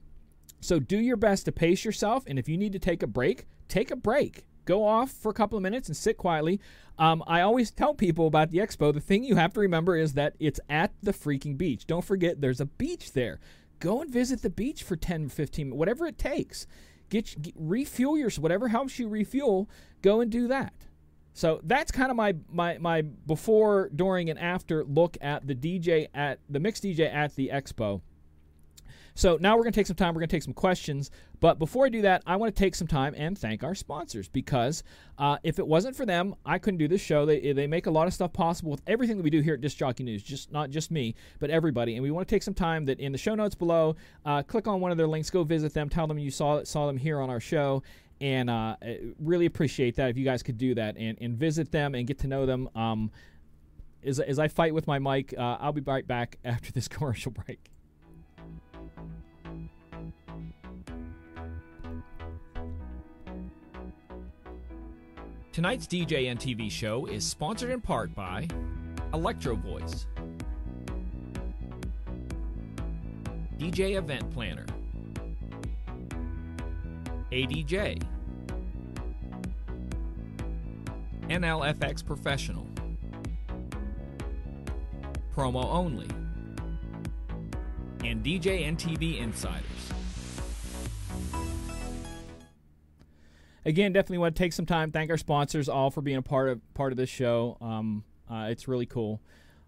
[0.62, 3.48] So do your best to pace yourself, and if you need to take a break,
[3.68, 4.46] take a break.
[4.66, 6.62] Go off for a couple of minutes and sit quietly.
[6.98, 8.94] Um, I always tell people about the expo.
[8.94, 11.86] The thing you have to remember is that it's at the freaking beach.
[11.86, 13.42] Don't forget, there's a beach there.
[13.82, 16.66] Go and visit the beach for 10, 15, whatever it takes
[17.13, 19.69] get, get refuel your whatever helps you refuel.
[20.02, 20.73] Go and do that.
[21.34, 26.08] So that's kind of my my my before, during, and after look at the DJ
[26.13, 28.02] at the mix DJ at the expo.
[29.15, 30.13] So now we're going to take some time.
[30.13, 31.12] We're going to take some questions.
[31.39, 34.28] But before I do that, I want to take some time and thank our sponsors
[34.28, 34.84] because
[35.17, 37.26] uh, if it wasn't for them, I couldn't do this show.
[37.26, 39.62] They, they make a lot of stuff possible with everything that we do here at
[39.62, 41.95] Disc Jockey News, just not just me, but everybody.
[41.95, 43.95] And we want to take some time that in the show notes below,
[44.26, 46.88] uh, click on one of their links, go visit them, tell them you saw saw
[46.88, 47.84] them here on our show,
[48.21, 48.76] and uh,
[49.19, 52.19] really appreciate that if you guys could do that and, and visit them and get
[52.19, 52.69] to know them.
[52.73, 53.12] Um,
[54.06, 57.32] as, as I fight with my mic, uh, I'll be right back after this commercial
[57.32, 57.73] break.
[65.54, 68.48] Tonight's DJ and TV show is sponsored in part by
[69.13, 70.08] Electro Voice,
[73.60, 74.66] DJ Event Planner,
[77.32, 78.02] ADJ,
[81.28, 82.66] NLFX Professional,
[85.36, 86.10] Promo Only,
[88.04, 90.03] and DJ and TV Insiders.
[93.65, 94.91] Again, definitely want to take some time.
[94.91, 97.58] Thank our sponsors all for being a part of part of this show.
[97.62, 99.21] Um, uh, it's really cool.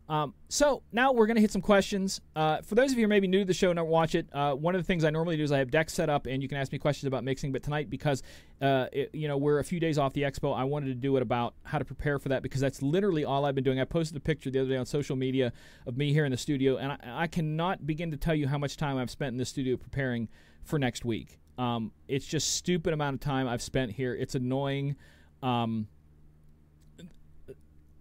[0.08, 2.21] Um, so now we're going to hit some questions.
[2.36, 4.13] Uh, for those of you who are maybe new to the show and don't watch
[4.13, 6.27] it, uh, one of the things I normally do is I have decks set up
[6.27, 7.51] and you can ask me questions about mixing.
[7.51, 8.21] But tonight, because
[8.62, 11.15] uh, it, you know we're a few days off the expo, I wanted to do
[11.17, 13.79] it about how to prepare for that because that's literally all I've been doing.
[13.79, 15.51] I posted a picture the other day on social media
[15.88, 18.60] of me here in the studio, and I, I cannot begin to tell you how
[18.60, 20.29] much time I've spent in the studio preparing
[20.63, 21.39] for next week.
[21.58, 24.13] Um, it's just stupid amount of time I've spent here.
[24.13, 24.96] It's annoying.
[25.41, 25.88] Um,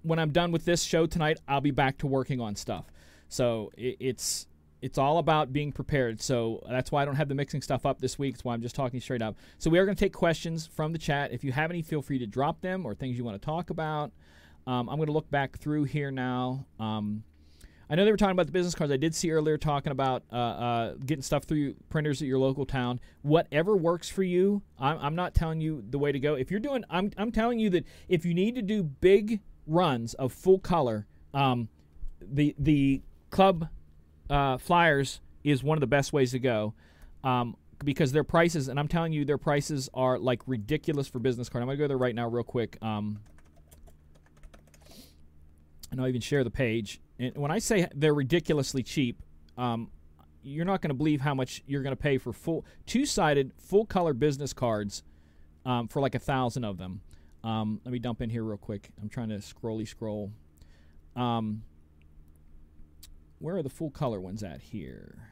[0.02, 2.86] when I'm done with this show tonight, I'll be back to working on stuff.
[3.28, 4.46] So it, it's
[4.82, 6.20] it's all about being prepared.
[6.20, 8.34] So that's why I don't have the mixing stuff up this week.
[8.34, 9.34] That's why I'm just talking straight up.
[9.56, 11.32] So we are going to take questions from the chat.
[11.32, 13.70] If you have any, feel free to drop them or things you want to talk
[13.70, 14.12] about.
[14.66, 16.66] Um, I'm going to look back through here now.
[16.78, 17.24] Um,
[17.94, 18.92] I know they were talking about the business cards.
[18.92, 22.66] I did see earlier talking about uh, uh, getting stuff through printers at your local
[22.66, 22.98] town.
[23.22, 24.62] Whatever works for you.
[24.80, 26.34] I'm, I'm, not telling you the way to go.
[26.34, 30.14] If you're doing, I'm, I'm telling you that if you need to do big runs
[30.14, 31.68] of full color, um,
[32.20, 33.68] the the club
[34.28, 36.74] uh, flyers is one of the best ways to go.
[37.22, 41.48] Um, because their prices, and I'm telling you, their prices are like ridiculous for business
[41.48, 41.62] card.
[41.62, 42.76] I'm gonna go there right now, real quick.
[42.82, 43.20] Um,
[45.92, 47.00] and I'll even share the page.
[47.18, 49.22] And when I say they're ridiculously cheap,
[49.56, 49.90] um,
[50.42, 54.12] you're not going to believe how much you're going to pay for full two-sided, full-color
[54.14, 55.02] business cards
[55.64, 57.00] um, for like a thousand of them.
[57.42, 58.90] Um, let me dump in here real quick.
[59.00, 60.32] I'm trying to scrolly scroll.
[61.14, 61.62] Um,
[63.38, 65.28] where are the full color ones at here?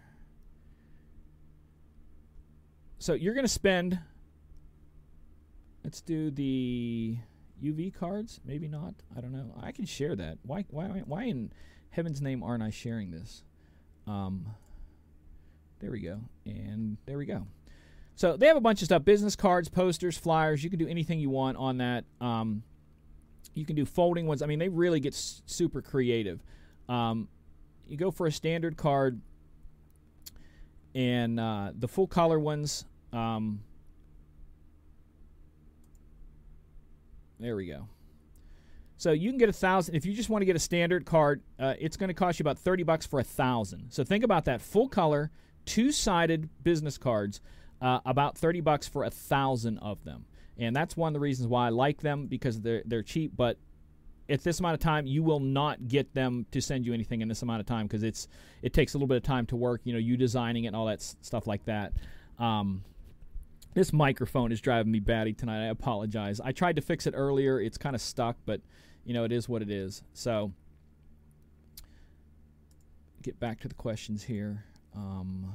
[2.98, 3.98] So you're going to spend.
[5.82, 7.16] Let's do the
[7.62, 8.40] UV cards.
[8.44, 8.94] Maybe not.
[9.16, 9.54] I don't know.
[9.60, 10.38] I can share that.
[10.42, 10.64] Why?
[10.70, 11.02] Why?
[11.04, 11.52] Why in
[11.90, 13.44] heaven's name aren't I sharing this?
[14.06, 14.46] Um,
[15.80, 16.20] there we go.
[16.44, 17.46] And there we go.
[18.14, 20.62] So they have a bunch of stuff business cards, posters, flyers.
[20.62, 22.04] You can do anything you want on that.
[22.20, 22.62] Um,
[23.54, 24.42] you can do folding ones.
[24.42, 26.42] I mean, they really get s- super creative.
[26.88, 27.28] Um,
[27.86, 29.20] you go for a standard card,
[30.94, 32.84] and uh, the full color ones.
[33.12, 33.60] Um,
[37.42, 37.88] there we go.
[38.96, 41.42] So you can get a thousand if you just want to get a standard card.
[41.58, 43.90] Uh, it's going to cost you about thirty bucks for a thousand.
[43.90, 45.30] So think about that: full color,
[45.66, 47.40] two-sided business cards,
[47.80, 50.26] uh, about thirty bucks for a thousand of them.
[50.56, 53.32] And that's one of the reasons why I like them because they're they're cheap.
[53.36, 53.58] But
[54.28, 57.28] at this amount of time, you will not get them to send you anything in
[57.28, 58.28] this amount of time because it's
[58.62, 59.80] it takes a little bit of time to work.
[59.82, 61.92] You know, you designing it and all that s- stuff like that.
[62.38, 62.84] Um,
[63.74, 65.64] this microphone is driving me batty tonight.
[65.64, 66.40] I apologize.
[66.40, 67.60] I tried to fix it earlier.
[67.60, 68.60] It's kind of stuck, but
[69.04, 70.02] you know, it is what it is.
[70.12, 70.52] So,
[73.22, 74.64] get back to the questions here.
[74.94, 75.54] Um,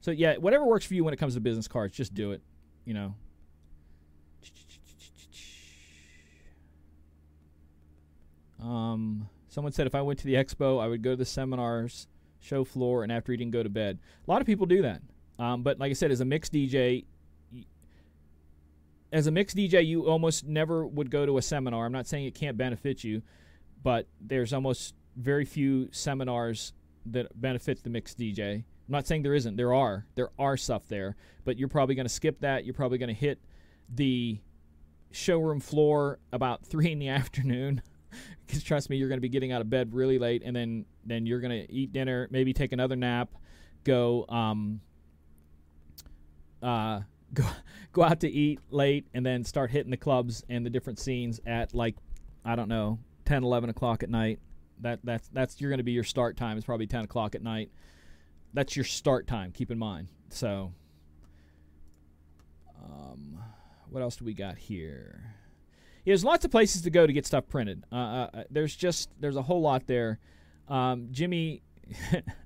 [0.00, 2.42] so yeah, whatever works for you when it comes to business cards, just do it.
[2.84, 3.14] You know.
[8.62, 12.06] Um, someone said if I went to the expo, I would go to the seminars,
[12.40, 13.98] show floor, and after eating, go to bed.
[14.26, 15.02] A lot of people do that.
[15.42, 17.04] Um, but like I said, as a mixed DJ,
[19.12, 21.84] as a mixed DJ, you almost never would go to a seminar.
[21.84, 23.22] I'm not saying it can't benefit you,
[23.82, 26.72] but there's almost very few seminars
[27.06, 28.54] that benefit the mixed DJ.
[28.58, 29.56] I'm not saying there isn't.
[29.56, 30.06] There are.
[30.14, 32.64] There are stuff there, but you're probably going to skip that.
[32.64, 33.40] You're probably going to hit
[33.92, 34.38] the
[35.10, 37.82] showroom floor about three in the afternoon.
[38.46, 40.84] Because trust me, you're going to be getting out of bed really late, and then
[41.04, 43.32] then you're going to eat dinner, maybe take another nap,
[43.82, 44.80] go um,
[46.62, 47.00] uh,
[47.34, 47.44] go
[47.92, 51.40] go out to eat late and then start hitting the clubs and the different scenes
[51.46, 51.96] at like
[52.44, 54.40] I don't know 10, 11 o'clock at night.
[54.80, 56.56] That that's that's you're going to be your start time.
[56.56, 57.70] It's probably 10 o'clock at night.
[58.54, 59.52] That's your start time.
[59.52, 60.08] Keep in mind.
[60.28, 60.72] So,
[62.82, 63.38] um,
[63.88, 65.34] what else do we got here?
[66.04, 67.84] Yeah, there's lots of places to go to get stuff printed.
[67.92, 70.18] Uh, uh, uh there's just there's a whole lot there.
[70.68, 71.62] Um, Jimmy.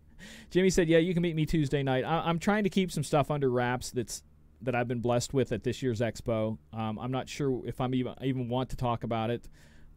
[0.50, 2.04] Jimmy said, "Yeah, you can meet me Tuesday night.
[2.04, 4.22] I- am trying to keep some stuff under wraps that's
[4.62, 6.58] that I've been blessed with at this year's expo.
[6.72, 9.48] Um, I'm not sure if I'm even I even want to talk about it,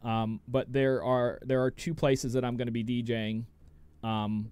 [0.02, 3.44] um, but there are there are two places that I'm going to be DJing.
[4.02, 4.50] Um,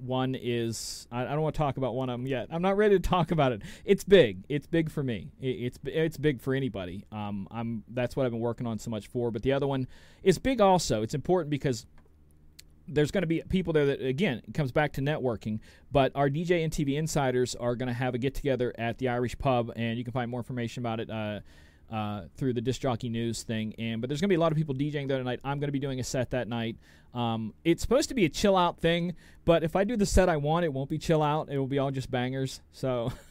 [0.00, 2.48] one is I, I, don't want to talk about one of them yet.
[2.50, 3.62] I'm not ready to talk about it.
[3.84, 4.44] It's big.
[4.48, 5.30] It's big for me.
[5.40, 7.04] It, it's it's big for anybody.
[7.12, 9.30] Um, I'm that's what I've been working on so much for.
[9.30, 9.86] But the other one
[10.22, 11.02] is big also.
[11.02, 11.86] It's important because
[12.88, 15.60] there's going to be people there that again it comes back to networking
[15.92, 19.08] but our dj and tv insiders are going to have a get together at the
[19.08, 21.40] irish pub and you can find more information about it uh,
[21.92, 24.52] uh, through the disc jockey news thing and but there's going to be a lot
[24.52, 26.76] of people djing there tonight i'm going to be doing a set that night
[27.14, 30.28] um, it's supposed to be a chill out thing but if i do the set
[30.28, 33.12] i want it won't be chill out it will be all just bangers so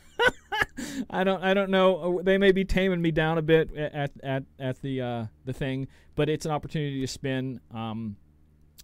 [1.09, 2.21] I don't I don't know.
[2.23, 5.87] They may be taming me down a bit at at at the uh, the thing,
[6.15, 7.59] but it's an opportunity to spin.
[7.73, 8.15] Um,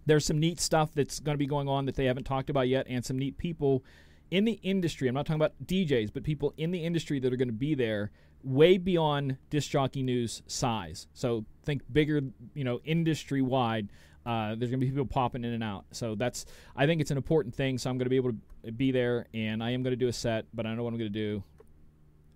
[0.05, 2.67] there's some neat stuff that's going to be going on that they haven't talked about
[2.67, 3.83] yet, and some neat people
[4.31, 5.07] in the industry.
[5.07, 7.75] I'm not talking about DJs, but people in the industry that are going to be
[7.75, 8.11] there
[8.43, 11.07] way beyond disc jockey news size.
[11.13, 12.21] So think bigger,
[12.53, 13.89] you know, industry wide.
[14.25, 15.85] Uh, there's going to be people popping in and out.
[15.91, 17.77] So that's, I think it's an important thing.
[17.77, 18.31] So I'm going to be able
[18.65, 20.83] to be there, and I am going to do a set, but I don't know
[20.83, 21.43] what I'm going to do.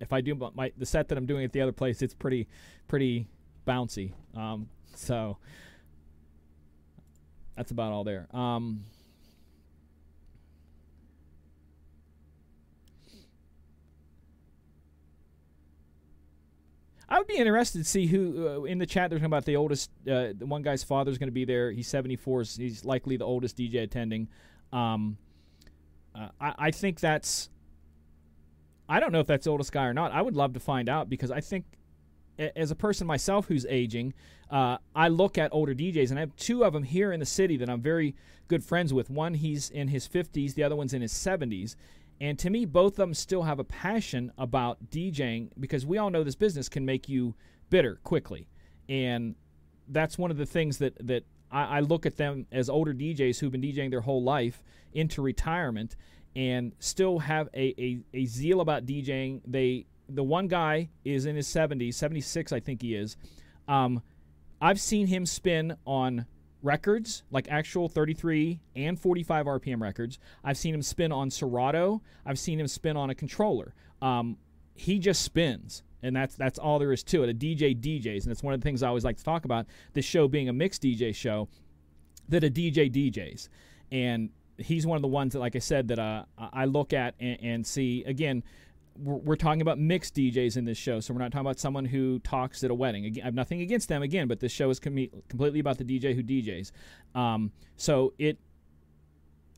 [0.00, 2.46] If I do my the set that I'm doing at the other place, it's pretty,
[2.86, 3.26] pretty
[3.66, 4.12] bouncy.
[4.36, 5.38] Um, so
[7.58, 8.28] that's about all there.
[8.32, 8.84] Um,
[17.08, 19.10] I would be interested to see who uh, in the chat.
[19.10, 19.90] They're talking about the oldest.
[20.08, 21.72] Uh, the one guy's father is going to be there.
[21.72, 22.44] He's 74.
[22.58, 24.28] He's likely the oldest DJ attending.
[24.72, 25.18] Um,
[26.14, 27.50] uh, I, I, think that's.
[28.88, 30.12] I don't know if that's the oldest guy or not.
[30.12, 31.64] I would love to find out because I think
[32.38, 34.14] as a person myself who's aging,
[34.50, 37.26] uh, I look at older DJs, and I have two of them here in the
[37.26, 38.14] city that I'm very
[38.46, 39.10] good friends with.
[39.10, 41.76] One, he's in his 50s, the other one's in his 70s.
[42.20, 46.10] And to me, both of them still have a passion about DJing because we all
[46.10, 47.34] know this business can make you
[47.70, 48.48] bitter quickly.
[48.88, 49.36] And
[49.88, 53.38] that's one of the things that, that I, I look at them as older DJs
[53.38, 55.94] who've been DJing their whole life into retirement
[56.34, 59.40] and still have a, a, a zeal about DJing.
[59.46, 63.16] They the one guy is in his 70s, 76, I think he is.
[63.66, 64.02] Um,
[64.60, 66.26] I've seen him spin on
[66.62, 70.18] records, like actual 33 and 45 RPM records.
[70.42, 72.02] I've seen him spin on Serato.
[72.26, 73.74] I've seen him spin on a controller.
[74.02, 74.36] Um,
[74.74, 77.30] he just spins, and that's that's all there is to it.
[77.30, 79.66] A DJ DJs, and that's one of the things I always like to talk about.
[79.92, 81.48] This show being a mixed DJ show,
[82.28, 83.48] that a DJ DJs,
[83.90, 87.14] and he's one of the ones that, like I said, that uh, I look at
[87.20, 88.42] and, and see again
[88.98, 91.84] we're, we're, talking about mixed DJs in this show, so we're not talking about someone
[91.84, 93.06] who talks at a wedding.
[93.06, 95.84] Again, I have nothing against them, again, but this show is com- completely about the
[95.84, 96.72] DJ who DJs.
[97.14, 98.38] Um, so it,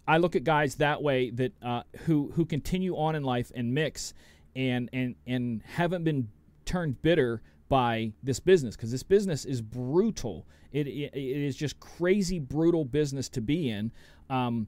[0.07, 3.73] I look at guys that way that uh, who who continue on in life and
[3.73, 4.15] mix,
[4.57, 6.29] and and and haven't been
[6.65, 10.47] turned bitter by this business because this business is brutal.
[10.73, 13.93] It, it, it is just crazy brutal business to be in.
[14.29, 14.67] Um,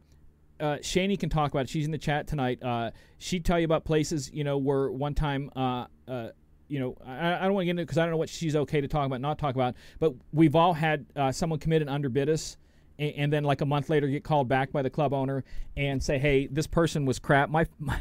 [0.61, 1.69] uh, Shani can talk about it.
[1.69, 2.62] She's in the chat tonight.
[2.62, 6.29] Uh, she'd tell you about places, you know, where one time, uh, uh
[6.69, 8.57] you know, I, I don't want to get into because I don't know what she's
[8.57, 9.75] okay to talk about, not talk about.
[9.99, 12.57] But we've all had uh, someone commit and underbid us,
[12.99, 15.45] and, and, then like a month later get called back by the club owner
[15.77, 18.01] and say, "Hey, this person was crap." My my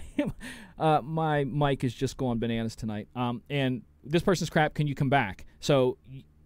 [0.80, 3.10] uh, my mic is just going bananas tonight.
[3.14, 4.74] Um, and this person's crap.
[4.74, 5.46] Can you come back?
[5.60, 5.98] So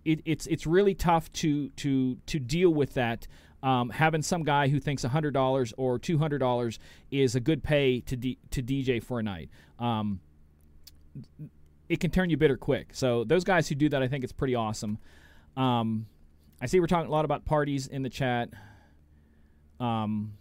[0.05, 3.27] it, it's it's really tough to to to deal with that
[3.65, 8.37] um, having some guy who thinks $100 or $200 is a good pay to, D-
[8.51, 9.49] to DJ for a night.
[9.79, 10.19] Um,
[11.89, 12.89] it can turn you bitter quick.
[12.93, 14.99] So those guys who do that, I think it's pretty awesome.
[15.57, 16.05] Um,
[16.61, 18.49] I see we're talking a lot about parties in the chat.
[19.79, 20.33] Um,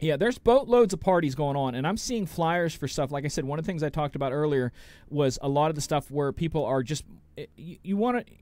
[0.00, 3.12] yeah, there's boatloads of parties going on, and I'm seeing flyers for stuff.
[3.12, 4.72] Like I said, one of the things I talked about earlier
[5.08, 7.04] was a lot of the stuff where people are just
[7.38, 8.32] eh, you, you want to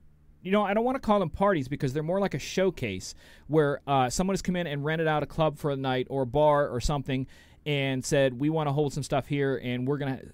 [0.43, 3.15] you know, I don't want to call them parties because they're more like a showcase
[3.47, 6.23] where uh, someone has come in and rented out a club for a night or
[6.23, 7.27] a bar or something
[7.65, 10.25] and said, we want to hold some stuff here and we're going to,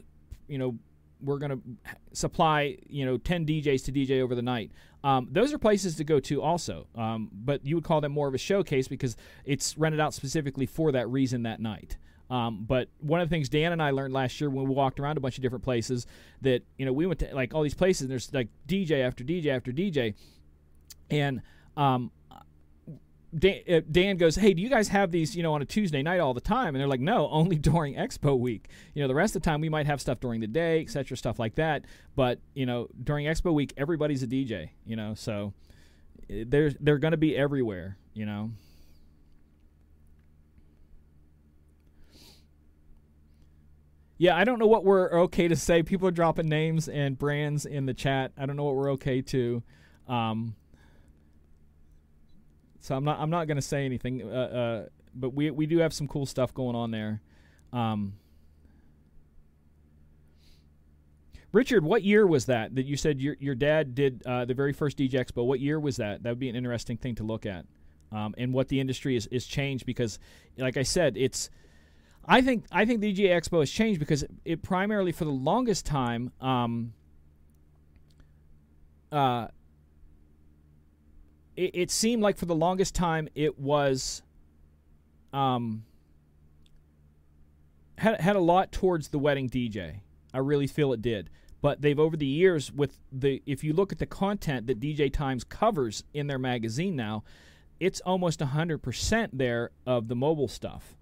[0.47, 0.77] you know,
[1.21, 1.61] we're going to
[2.13, 4.71] supply, you know, 10 DJs to DJ over the night.
[5.03, 6.87] Um, those are places to go to also.
[6.95, 10.65] Um, but you would call them more of a showcase because it's rented out specifically
[10.65, 11.97] for that reason that night.
[12.29, 14.99] Um, but one of the things Dan and I learned last year when we walked
[14.99, 16.05] around a bunch of different places
[16.41, 19.23] that you know we went to like all these places and there's like DJ after
[19.23, 20.13] DJ after DJ,
[21.09, 21.41] and
[21.77, 22.11] um,
[23.37, 26.01] Dan, uh, Dan, goes, "Hey, do you guys have these, you know, on a Tuesday
[26.01, 28.69] night all the time?" And they're like, "No, only during Expo week.
[28.93, 31.17] You know, the rest of the time we might have stuff during the day, etc.,
[31.17, 31.85] stuff like that.
[32.15, 34.69] But you know, during Expo week, everybody's a DJ.
[34.85, 35.53] You know, so
[36.29, 37.97] uh, they're they're going to be everywhere.
[38.13, 38.51] You know."
[44.17, 45.83] Yeah, I don't know what we're okay to say.
[45.83, 48.31] People are dropping names and brands in the chat.
[48.37, 49.61] I don't know what we're okay to.
[50.07, 50.55] Um,
[52.79, 54.23] so I'm not I'm not to say anything.
[54.23, 57.21] Uh, uh, but we we do have some cool stuff going on there.
[57.71, 58.13] Um,
[61.51, 64.73] Richard, what year was that that you said your your dad did uh, the very
[64.73, 65.45] first DJ Expo?
[65.45, 66.23] What year was that?
[66.23, 67.65] That would be an interesting thing to look at,
[68.11, 70.17] um, and what the industry is is changed because,
[70.57, 71.49] like I said, it's
[72.27, 75.85] I think I think the DJ Expo has changed because it primarily for the longest
[75.85, 76.31] time.
[76.41, 76.93] Um,
[79.11, 79.47] uh,
[81.55, 84.21] it, it, seemed like for the longest time it was
[85.31, 85.85] um,
[87.97, 90.01] had had a lot towards the wedding DJ.
[90.33, 91.29] I really feel it did.
[91.61, 95.11] But they've over the years with the if you look at the content that DJ
[95.11, 97.23] Times covers in their magazine now,
[97.79, 100.96] it's almost 100% there of the mobile stuff.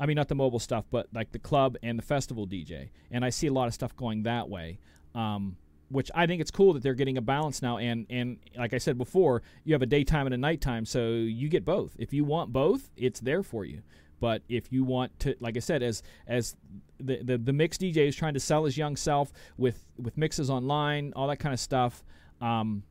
[0.00, 2.88] I mean, not the mobile stuff, but like the club and the festival DJ.
[3.10, 4.78] And I see a lot of stuff going that way.
[5.14, 5.56] Um,
[5.90, 7.78] which I think it's cool that they're getting a balance now.
[7.78, 11.48] And and like I said before, you have a daytime and a nighttime, so you
[11.48, 11.96] get both.
[11.98, 13.82] If you want both, it's there for you.
[14.20, 16.54] But if you want to, like I said, as as
[16.98, 20.48] the the, the mix DJ is trying to sell his young self with with mixes
[20.48, 22.04] online, all that kind of stuff.
[22.40, 22.84] Um,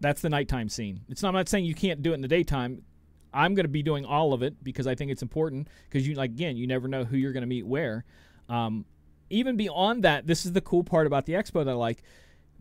[0.00, 1.00] that's the nighttime scene.
[1.10, 2.82] It's not, I'm not saying you can't do it in the daytime.
[3.32, 6.14] I'm going to be doing all of it because I think it's important because you
[6.14, 8.04] like again you never know who you're going to meet where.
[8.48, 8.84] Um,
[9.30, 12.02] even beyond that, this is the cool part about the expo that I like.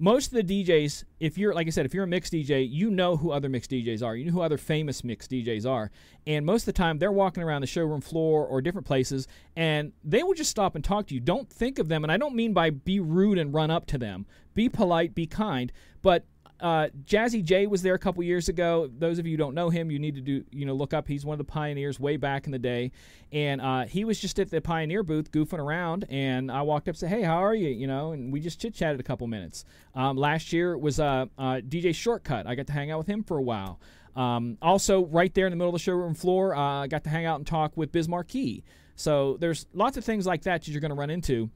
[0.02, 2.90] Most of the DJs, if you're like I said, if you're a mixed DJ, you
[2.90, 4.16] know who other mixed DJs are.
[4.16, 5.92] You know who other famous mixed DJs are.
[6.26, 9.92] And most of the time, they're walking around the showroom floor or different places, and
[10.06, 11.20] they will just stop and talk to you.
[11.20, 13.98] Don't think of them, and I don't mean by be rude and run up to
[13.98, 14.26] them.
[14.54, 15.70] Be polite, be kind,
[16.02, 16.24] but
[16.62, 18.90] uh, Jazzy Jay was there a couple years ago.
[18.98, 21.08] Those of you don't know him, you need to do you know look up.
[21.08, 22.92] He's one of the pioneers way back in the day,
[23.32, 26.06] and uh, he was just at the Pioneer booth goofing around.
[26.10, 28.60] And I walked up and said, "Hey, how are you?" You know, and we just
[28.60, 29.66] chit chatted a couple minutes.
[29.96, 32.46] Um, last year was uh, uh DJ Shortkut.
[32.46, 33.80] I got to hang out with him for a while.
[34.16, 37.10] Um, also, right there in the middle of the showroom floor, uh, I got to
[37.10, 38.64] hang out and talk with Biz Markie.
[38.96, 41.50] So there's lots of things like that that you're going to run into.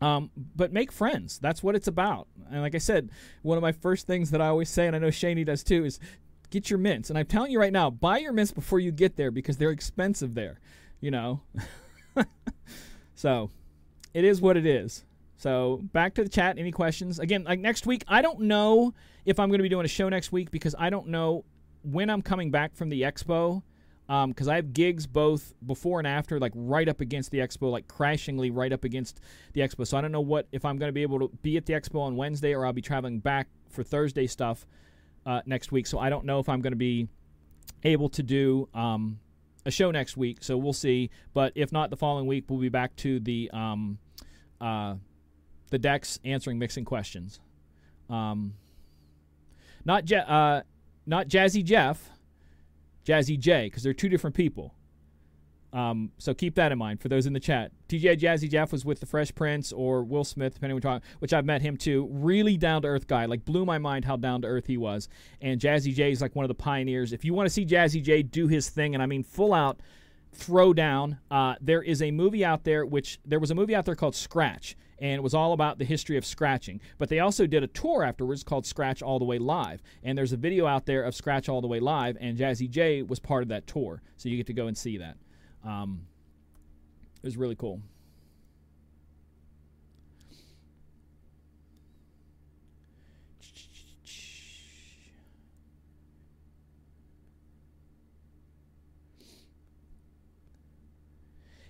[0.00, 1.38] Um, but make friends.
[1.38, 2.28] That's what it's about.
[2.50, 3.10] And like I said,
[3.42, 5.84] one of my first things that I always say, and I know Shaney does too,
[5.84, 5.98] is
[6.50, 7.08] get your mints.
[7.08, 9.70] And I'm telling you right now, buy your mints before you get there because they're
[9.70, 10.60] expensive there.
[11.00, 11.40] You know.
[13.14, 13.50] so,
[14.12, 15.04] it is what it is.
[15.36, 16.58] So back to the chat.
[16.58, 17.18] Any questions?
[17.18, 18.94] Again, like next week, I don't know
[19.24, 21.44] if I'm going to be doing a show next week because I don't know
[21.82, 23.62] when I'm coming back from the expo
[24.06, 27.70] because um, I have gigs both before and after, like right up against the expo,
[27.72, 29.20] like crashingly right up against
[29.52, 29.86] the expo.
[29.86, 31.72] So I don't know what if I'm going to be able to be at the
[31.72, 34.64] expo on Wednesday or I'll be traveling back for Thursday stuff
[35.24, 35.88] uh, next week.
[35.88, 37.08] So I don't know if I'm going to be
[37.82, 39.18] able to do um,
[39.64, 40.38] a show next week.
[40.42, 41.10] So we'll see.
[41.34, 43.98] But if not, the following week we'll be back to the um,
[44.60, 44.94] uh,
[45.70, 47.40] the decks answering mixing questions.
[48.08, 48.54] Um,
[49.84, 50.62] not Je- uh,
[51.06, 52.10] not Jazzy Jeff
[53.06, 54.74] Jazzy Jay, because they're two different people.
[55.72, 57.70] Um, so keep that in mind for those in the chat.
[57.88, 61.32] DJ Jazzy Jeff was with the Fresh Prince or Will Smith, depending on which, which
[61.34, 62.08] I've met him too.
[62.10, 63.26] Really down to earth guy.
[63.26, 65.08] Like blew my mind how down to earth he was.
[65.40, 67.12] And Jazzy Jay is like one of the pioneers.
[67.12, 69.80] If you want to see Jazzy Jay do his thing, and I mean full out
[70.32, 73.84] throw down, uh, there is a movie out there which there was a movie out
[73.84, 76.80] there called Scratch and it was all about the history of scratching.
[76.98, 80.32] But they also did a tour afterwards called Scratch All the Way Live, and there's
[80.32, 83.42] a video out there of Scratch All the Way Live, and Jazzy Jay was part
[83.42, 85.16] of that tour, so you get to go and see that.
[85.64, 86.06] Um,
[87.22, 87.80] it was really cool.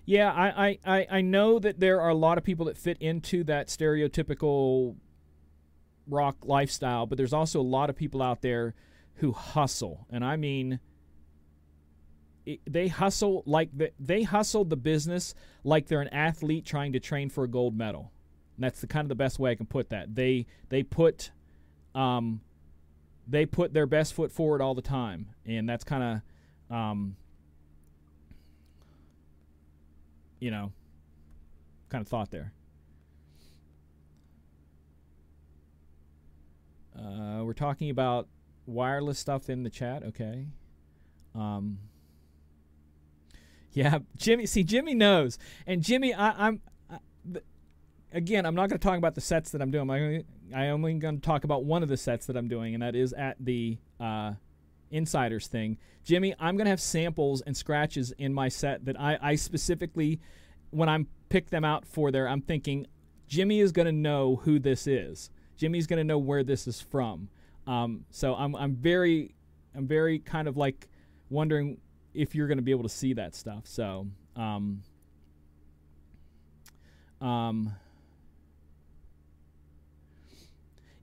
[0.07, 3.43] Yeah, I, I, I know that there are a lot of people that fit into
[3.45, 4.95] that stereotypical
[6.09, 8.75] rock lifestyle, but there's also a lot of people out there
[9.17, 10.07] who hustle.
[10.09, 10.79] And I mean,
[12.69, 15.35] they hustle like the, they hustle the business
[15.65, 18.13] like they're an athlete trying to train for a gold medal.
[18.57, 20.15] And that's the kind of the best way I can put that.
[20.15, 21.33] They they put
[21.97, 22.41] um,
[23.27, 26.23] they put their best foot forward all the time, and that's kind
[26.71, 27.17] of um,
[30.39, 30.73] you know,
[31.89, 32.53] kind of thought there.
[36.99, 38.29] Uh, we're talking about
[38.67, 40.03] wireless stuff in the chat.
[40.03, 40.47] Okay.
[41.35, 41.79] Um,
[43.73, 44.47] yeah, Jimmy.
[44.47, 46.61] See, Jimmy knows, and Jimmy, I, am
[48.13, 48.47] again.
[48.47, 49.91] I'm not going to talk about the sets that I'm doing.
[49.91, 50.25] I'm,
[50.55, 52.97] I'm only going to talk about one of the sets that I'm doing, and that
[52.97, 54.33] is at the uh,
[54.91, 55.79] Insiders thing.
[56.05, 60.21] Jimmy, I'm to have samples and scratches in my set that I, I specifically,
[60.71, 62.87] when I'm pick them out for there, I'm thinking
[63.29, 65.31] Jimmy is to know who this is.
[65.57, 67.29] Jimmy's to know where this is from.
[67.67, 69.35] Um, so I'm I'm very
[69.75, 70.89] I'm very kind of like
[71.31, 71.79] wondering
[72.15, 73.65] if you're to be able to see that stuff.
[73.65, 74.07] So
[74.37, 74.83] um,
[77.21, 77.75] um,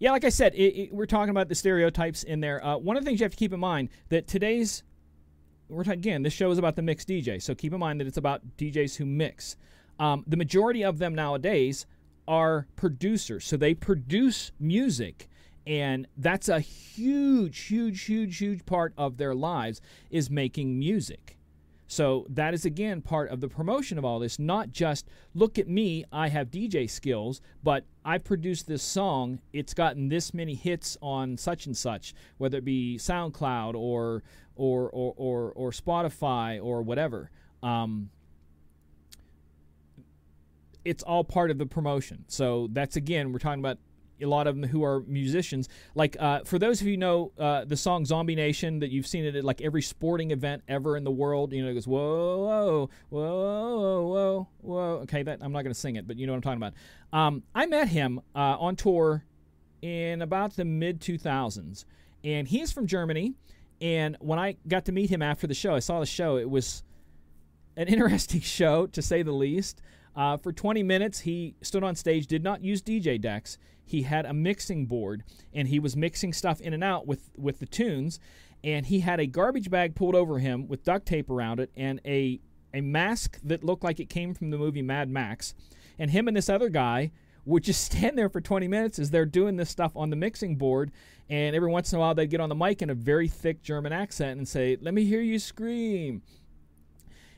[0.04, 2.62] yeah, like I said, it, it, we're talking about the stereotypes in there.
[2.62, 4.84] Uh, one of the things you have to keep in mind that today's
[5.70, 8.08] we're talking, again, this show is about the mixed DJ, so keep in mind that
[8.08, 9.56] it's about DJs who mix.
[10.00, 11.86] Um, the majority of them nowadays
[12.28, 13.46] are producers.
[13.46, 15.30] So they produce music
[15.66, 19.80] and that's a huge huge huge huge part of their lives
[20.12, 21.38] is making music.
[21.88, 25.68] So that is again part of the promotion of all this, not just look at
[25.68, 30.98] me, I have DJ skills, but I produced this song, it's gotten this many hits
[31.02, 34.24] on such and such, whether it be SoundCloud or
[34.56, 37.30] or or or, or Spotify or whatever.
[37.62, 38.10] Um,
[40.86, 42.26] it's all part of the promotion.
[42.28, 43.78] So that's again, we're talking about
[44.22, 45.70] a lot of them who are musicians.
[45.96, 49.26] Like uh, for those of you know uh, the song "Zombie Nation" that you've seen
[49.26, 51.54] it at like every sporting event ever in the world.
[51.54, 54.94] You know, it goes whoa, whoa, whoa, whoa, whoa.
[55.04, 56.74] Okay, that I'm not going to sing it, but you know what I'm talking about.
[57.12, 59.24] Um, I met him uh, on tour
[59.82, 61.86] in about the mid 2000s,
[62.24, 63.34] and he is from Germany.
[63.82, 66.38] And when I got to meet him after the show, I saw the show.
[66.38, 66.84] It was
[67.76, 69.82] an interesting show to say the least.
[70.16, 73.58] Uh, for 20 minutes, he stood on stage, did not use DJ decks.
[73.86, 77.60] He had a mixing board, and he was mixing stuff in and out with, with
[77.60, 78.20] the tunes.
[78.64, 82.00] And he had a garbage bag pulled over him with duct tape around it and
[82.06, 82.40] a,
[82.74, 85.54] a mask that looked like it came from the movie Mad Max.
[86.00, 87.12] And him and this other guy
[87.46, 90.56] would just stand there for 20 minutes as they're doing this stuff on the mixing
[90.56, 90.92] board.
[91.30, 93.64] And every once in a while, they'd get on the mic in a very thick
[93.64, 96.22] German accent and say, Let me hear you scream.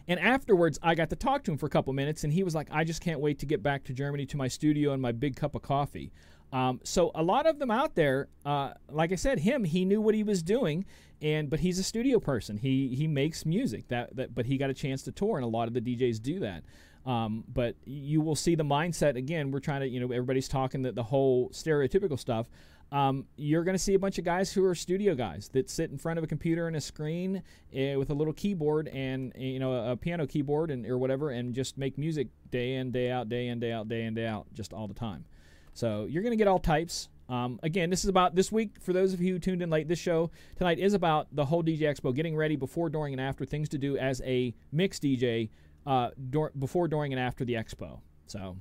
[0.08, 2.54] And afterwards, I got to talk to him for a couple minutes, and he was
[2.54, 5.12] like, I just can't wait to get back to Germany to my studio and my
[5.12, 6.12] big cup of coffee.
[6.54, 10.00] Um, so a lot of them out there, uh, like I said, him he knew
[10.00, 10.86] what he was doing,
[11.22, 12.58] and but he's a studio person.
[12.58, 15.50] He he makes music that that, but he got a chance to tour, and a
[15.50, 16.64] lot of the DJs do that.
[17.06, 19.52] Um, but you will see the mindset again.
[19.52, 22.48] We're trying to, you know, everybody's talking the, the whole stereotypical stuff
[22.92, 25.92] um, you're going to see a bunch of guys who are studio guys that sit
[25.92, 27.38] in front of a computer and a screen
[27.74, 31.32] uh, with a little keyboard and uh, you know a, piano keyboard and or whatever,
[31.32, 34.28] and just make music day in day out, day in day out, day in day
[34.28, 35.26] out, just all the time.
[35.74, 37.10] So you're going to get all types.
[37.28, 38.76] Um, again, this is about this week.
[38.80, 41.64] For those of you who tuned in late, this show tonight is about the whole
[41.64, 45.50] DJ Expo, getting ready before, during, and after, things to do as a mixed DJ
[45.86, 46.10] uh,
[46.58, 48.00] before, during, and after the expo.
[48.28, 48.58] So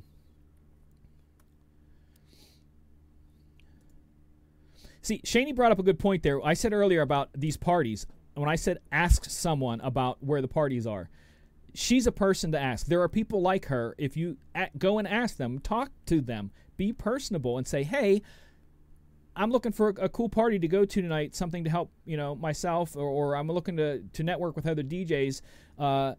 [5.05, 6.43] See, Shaney brought up a good point there.
[6.43, 8.07] I said earlier about these parties.
[8.33, 11.11] When I said ask someone about where the parties are,
[11.75, 12.87] she's a person to ask.
[12.87, 13.95] There are people like her.
[13.99, 14.39] If you
[14.79, 18.23] go and ask them, talk to them, be personable, and say, "Hey,
[19.37, 21.35] I'm looking for a, a cool party to go to tonight.
[21.35, 24.83] Something to help you know myself, or, or I'm looking to to network with other
[24.83, 25.43] DJs.
[25.79, 26.15] Uh,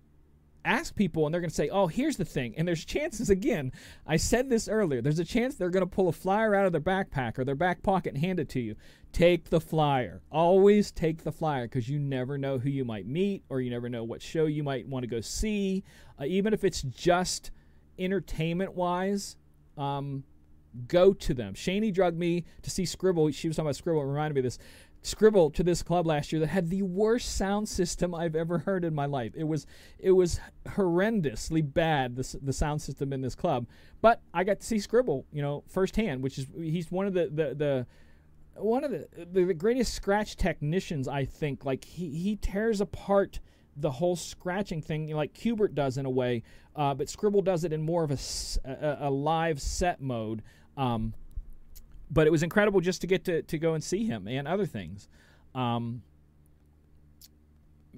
[0.65, 2.55] ask people and they're going to say, oh, here's the thing.
[2.57, 3.71] And there's chances, again,
[4.05, 6.71] I said this earlier, there's a chance they're going to pull a flyer out of
[6.71, 8.75] their backpack or their back pocket and hand it to you.
[9.11, 10.21] Take the flyer.
[10.31, 13.87] Always take the flyer because you never know who you might meet or you never
[13.87, 15.83] know what show you might want to go see.
[16.19, 17.51] Uh, even if it's just
[17.97, 19.37] entertainment wise,
[19.77, 20.23] um,
[20.87, 21.53] go to them.
[21.53, 23.31] Shaney drugged me to see Scribble.
[23.31, 24.01] She was talking about Scribble.
[24.01, 24.59] It reminded me of this.
[25.05, 28.83] Scribble to this club last year that had the worst sound system I've ever heard
[28.83, 29.33] in my life.
[29.35, 29.67] It was
[29.99, 33.67] it was horrendously bad the, the sound system in this club.
[34.01, 37.29] But I got to see Scribble, you know, firsthand, which is he's one of the
[37.31, 37.87] the, the
[38.55, 41.65] one of the, the, greatest scratch technicians I think.
[41.65, 43.39] Like he he tears apart
[43.77, 46.41] the whole scratching thing like Qbert does in a way,
[46.75, 48.17] uh, but Scribble does it in more of a,
[48.67, 50.41] a, a live set mode.
[50.77, 51.13] Um,
[52.09, 54.65] but it was incredible just to get to, to go and see him and other
[54.65, 55.07] things.
[55.53, 56.01] Um,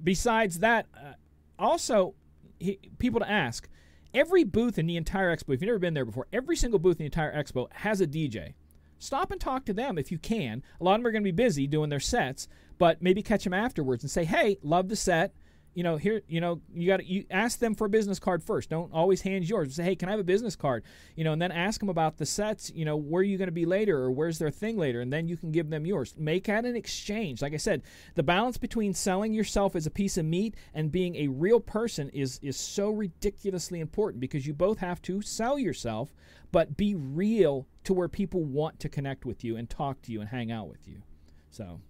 [0.02, 1.14] besides that, uh,
[1.60, 2.14] also,
[2.60, 3.68] he, people to ask
[4.14, 6.96] every booth in the entire expo, if you've never been there before, every single booth
[6.96, 8.54] in the entire expo has a DJ.
[9.00, 10.64] Stop and talk to them if you can.
[10.82, 12.48] A lot of them are going to be busy doing their sets,
[12.78, 15.34] but maybe catch them afterwards and say, hey, love the set
[15.78, 18.42] you know, here, you know, you got to you ask them for a business card
[18.42, 18.72] first.
[18.72, 19.76] Don't always hand yours.
[19.76, 20.84] Say, hey, can I have a business card?
[21.16, 22.72] You know, and then ask them about the sets.
[22.74, 25.14] You know, where are you going to be later, or where's their thing later, and
[25.14, 26.16] then you can give them yours.
[26.18, 27.44] Make that an exchange.
[27.44, 27.84] Like I said,
[28.16, 32.10] the balance between selling yourself as a piece of meat and being a real person
[32.10, 36.12] is is so ridiculously important because you both have to sell yourself,
[36.52, 40.22] but be real to where people want to connect with you and talk to you
[40.22, 41.04] and hang out with you.
[41.52, 41.82] So,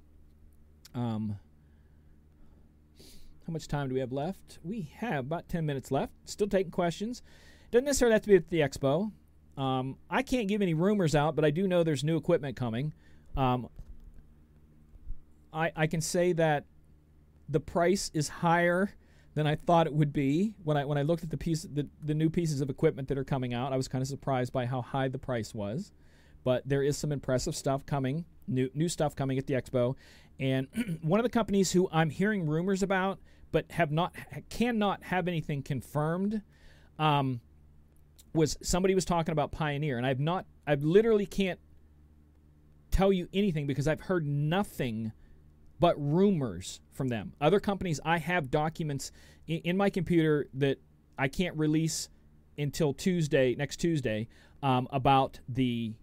[0.93, 1.37] um.
[3.47, 4.59] How much time do we have left?
[4.61, 6.11] We have about 10 minutes left.
[6.25, 7.21] Still taking questions.
[7.71, 9.13] Doesn't necessarily have to be at the expo.
[9.55, 12.93] Um, I can't give any rumors out, but I do know there's new equipment coming.
[13.37, 13.69] Um,
[15.53, 16.65] I, I can say that
[17.47, 18.91] the price is higher
[19.33, 21.87] than I thought it would be when I when I looked at the piece the,
[22.03, 23.71] the new pieces of equipment that are coming out.
[23.71, 25.93] I was kind of surprised by how high the price was,
[26.43, 29.95] but there is some impressive stuff coming, new new stuff coming at the expo,
[30.39, 30.67] and
[31.01, 33.19] one of the companies who I'm hearing rumors about
[33.51, 34.15] but have not
[34.49, 36.41] cannot have anything confirmed.
[36.99, 37.41] Um,
[38.33, 41.59] was somebody was talking about Pioneer, and I've not, I literally can't
[42.91, 45.11] tell you anything because I've heard nothing
[45.79, 47.33] but rumors from them.
[47.41, 49.11] Other companies, I have documents
[49.47, 50.77] in, in my computer that
[51.17, 52.09] I can't release
[52.57, 54.27] until Tuesday, next Tuesday,
[54.63, 55.93] um, about the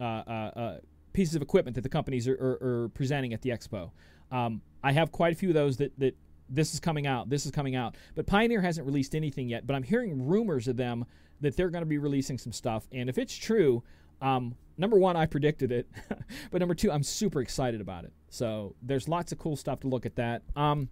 [0.00, 0.78] uh, uh, uh,
[1.12, 3.90] pieces of equipment that the companies are, are, are presenting at the expo.
[4.30, 6.16] Um, I have quite a few of those that, that
[6.48, 7.96] this is coming out, this is coming out.
[8.14, 11.04] But Pioneer hasn't released anything yet, but I'm hearing rumors of them
[11.40, 12.88] that they're going to be releasing some stuff.
[12.92, 13.82] And if it's true,
[14.20, 15.88] um, number one, I predicted it,
[16.50, 18.12] but number two, I'm super excited about it.
[18.28, 20.42] So there's lots of cool stuff to look at that.
[20.56, 20.88] Um,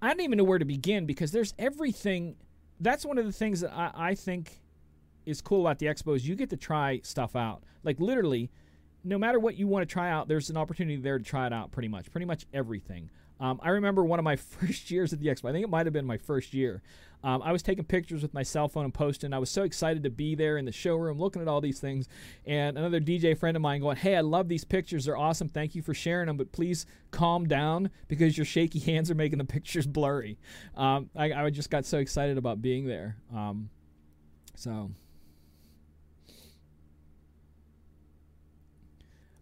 [0.00, 2.36] I don't even know where to begin because there's everything.
[2.80, 4.60] That's one of the things that I, I think
[5.26, 7.62] is cool about the expo is you get to try stuff out.
[7.82, 8.50] Like literally,
[9.04, 11.52] no matter what you want to try out, there's an opportunity there to try it
[11.52, 11.70] out.
[11.70, 13.10] Pretty much, pretty much everything.
[13.40, 15.48] Um, I remember one of my first years at the expo.
[15.48, 16.82] I think it might have been my first year.
[17.24, 19.32] Um, I was taking pictures with my cell phone and posting.
[19.32, 22.08] I was so excited to be there in the showroom, looking at all these things.
[22.46, 25.04] And another DJ friend of mine going, "Hey, I love these pictures.
[25.04, 25.48] They're awesome.
[25.48, 26.36] Thank you for sharing them.
[26.36, 30.38] But please calm down because your shaky hands are making the pictures blurry."
[30.76, 33.16] Um, I, I, just got so excited about being there.
[33.34, 33.70] Um,
[34.54, 34.90] so.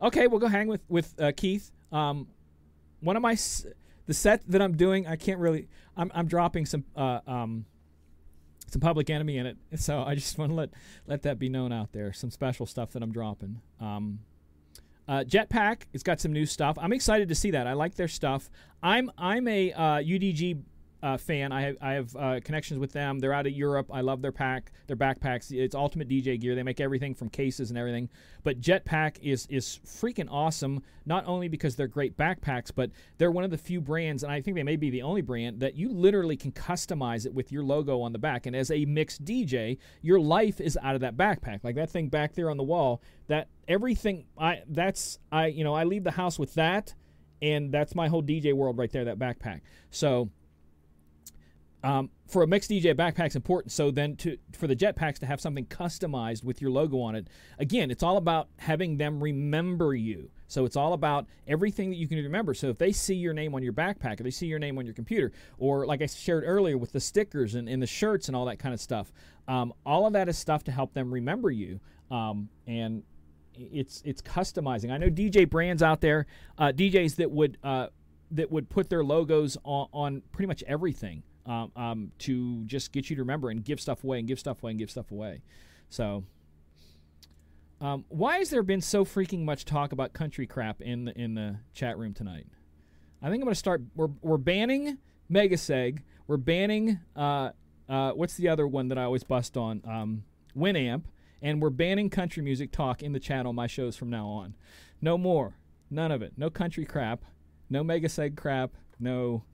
[0.00, 1.70] Okay, we'll go hang with with uh, Keith.
[1.92, 2.26] Um,
[3.00, 3.36] one of my
[4.06, 5.68] the set that I'm doing, I can't really.
[5.96, 7.66] I'm I'm dropping some uh, um,
[8.68, 10.70] some Public Enemy in it, so I just want to let
[11.06, 12.12] let that be known out there.
[12.12, 13.60] Some special stuff that I'm dropping.
[13.80, 14.20] Um,
[15.08, 16.76] uh, Jetpack, it's got some new stuff.
[16.80, 17.66] I'm excited to see that.
[17.66, 18.50] I like their stuff.
[18.82, 20.62] I'm I'm a uh, UDG
[21.06, 21.52] uh, fan.
[21.52, 23.20] I have I have uh, connections with them.
[23.20, 23.90] They're out of Europe.
[23.92, 25.52] I love their pack, their backpacks.
[25.52, 26.56] It's ultimate DJ gear.
[26.56, 28.08] They make everything from cases and everything.
[28.42, 30.82] But Jetpack is is freaking awesome.
[31.04, 34.40] Not only because they're great backpacks, but they're one of the few brands, and I
[34.40, 37.62] think they may be the only brand that you literally can customize it with your
[37.62, 38.46] logo on the back.
[38.46, 41.62] And as a mixed DJ, your life is out of that backpack.
[41.62, 43.00] Like that thing back there on the wall.
[43.28, 44.24] That everything.
[44.36, 46.94] I that's I you know I leave the house with that.
[47.42, 49.60] And that's my whole DJ world right there, that backpack.
[49.90, 50.30] So
[51.82, 53.72] um, for a mixed DJ backpack's important.
[53.72, 57.28] So then to for the jetpacks to have something customized with your logo on it,
[57.58, 60.30] again, it's all about having them remember you.
[60.48, 62.54] So it's all about everything that you can remember.
[62.54, 64.84] So if they see your name on your backpack, or they see your name on
[64.84, 68.36] your computer, or like I shared earlier with the stickers and, and the shirts and
[68.36, 69.12] all that kind of stuff,
[69.48, 71.80] um, all of that is stuff to help them remember you.
[72.10, 73.02] Um, and
[73.54, 74.90] it's it's customizing.
[74.90, 76.26] I know DJ brands out there,
[76.58, 77.88] uh, DJs that would uh,
[78.32, 83.08] that would put their logos on, on pretty much everything um, um, to just get
[83.08, 85.42] you to remember and give stuff away and give stuff away and give stuff away.
[85.88, 86.24] So,
[87.80, 91.34] um, why has there been so freaking much talk about country crap in the in
[91.34, 92.46] the chat room tonight?
[93.22, 93.82] I think I'm going to start.
[93.94, 94.98] We're we're banning
[95.30, 96.00] Megaseg.
[96.26, 97.50] We're banning uh,
[97.88, 99.82] uh, what's the other one that I always bust on?
[99.86, 100.24] Um,
[100.56, 101.04] Winamp.
[101.42, 104.54] And we're banning country music talk in the chat on my shows from now on.
[105.00, 105.58] No more.
[105.90, 106.32] None of it.
[106.36, 107.24] No country crap.
[107.68, 108.72] No Megaseg crap.
[108.98, 109.44] No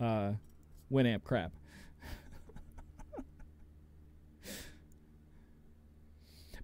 [0.00, 0.32] uh,
[0.90, 1.52] Winamp crap.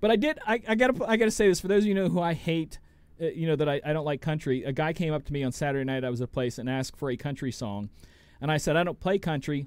[0.00, 0.38] but I did.
[0.46, 1.04] I, I gotta.
[1.06, 2.78] I gotta say this for those of you know who I hate.
[3.20, 4.64] Uh, you know that I, I don't like country.
[4.64, 6.04] A guy came up to me on Saturday night.
[6.04, 7.90] I was at a place and asked for a country song,
[8.40, 9.66] and I said I don't play country.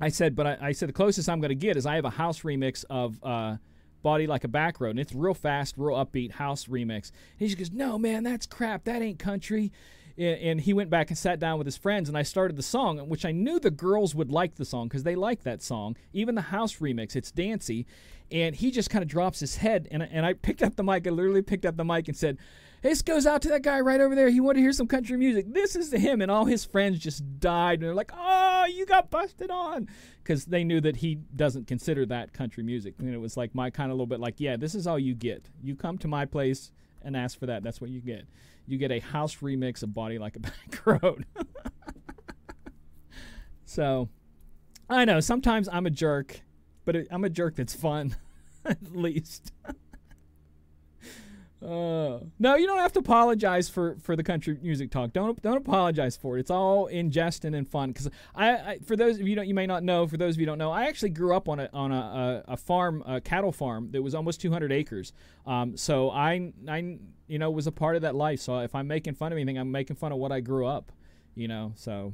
[0.00, 2.10] I said, but I, I said the closest I'm to get is I have a
[2.10, 3.56] house remix of uh,
[4.02, 7.10] "Body Like a Back Road," and it's real fast, real upbeat house remix.
[7.10, 8.84] And he just goes, "No, man, that's crap.
[8.84, 9.70] That ain't country."
[10.18, 12.98] And he went back and sat down with his friends and I started the song
[13.08, 16.34] which I knew the girls would like the song because they like that song even
[16.34, 17.86] the house remix it's dancey
[18.30, 21.06] and he just kind of drops his head and, and I picked up the mic
[21.06, 22.38] I literally picked up the mic and said
[22.82, 24.28] This goes out to that guy right over there.
[24.28, 25.46] He wanted to hear some country music.
[25.48, 26.20] This is to him.
[26.20, 27.74] And all his friends just died.
[27.74, 29.88] And they're like, oh, you got busted on.
[30.20, 32.94] Because they knew that he doesn't consider that country music.
[32.98, 35.14] And it was like my kind of little bit like, yeah, this is all you
[35.14, 35.48] get.
[35.62, 37.62] You come to my place and ask for that.
[37.62, 38.26] That's what you get.
[38.66, 41.26] You get a house remix of Body Like a Back Road.
[43.64, 44.08] so
[44.88, 46.40] I know sometimes I'm a jerk,
[46.84, 48.16] but I'm a jerk that's fun,
[48.64, 49.52] at least.
[51.62, 55.12] Uh, no, you don't have to apologize for, for the country music talk.
[55.12, 56.40] Don't don't apologize for it.
[56.40, 57.92] It's all in jest and in fun.
[57.92, 60.06] Because I, I, for those of you don't, you may not know.
[60.08, 62.52] For those of you don't know, I actually grew up on a on a, a,
[62.52, 65.12] a farm, a cattle farm that was almost 200 acres.
[65.46, 66.98] Um, so I I
[67.28, 68.40] you know was a part of that life.
[68.40, 70.90] So if I'm making fun of anything, I'm making fun of what I grew up.
[71.34, 72.12] You know, so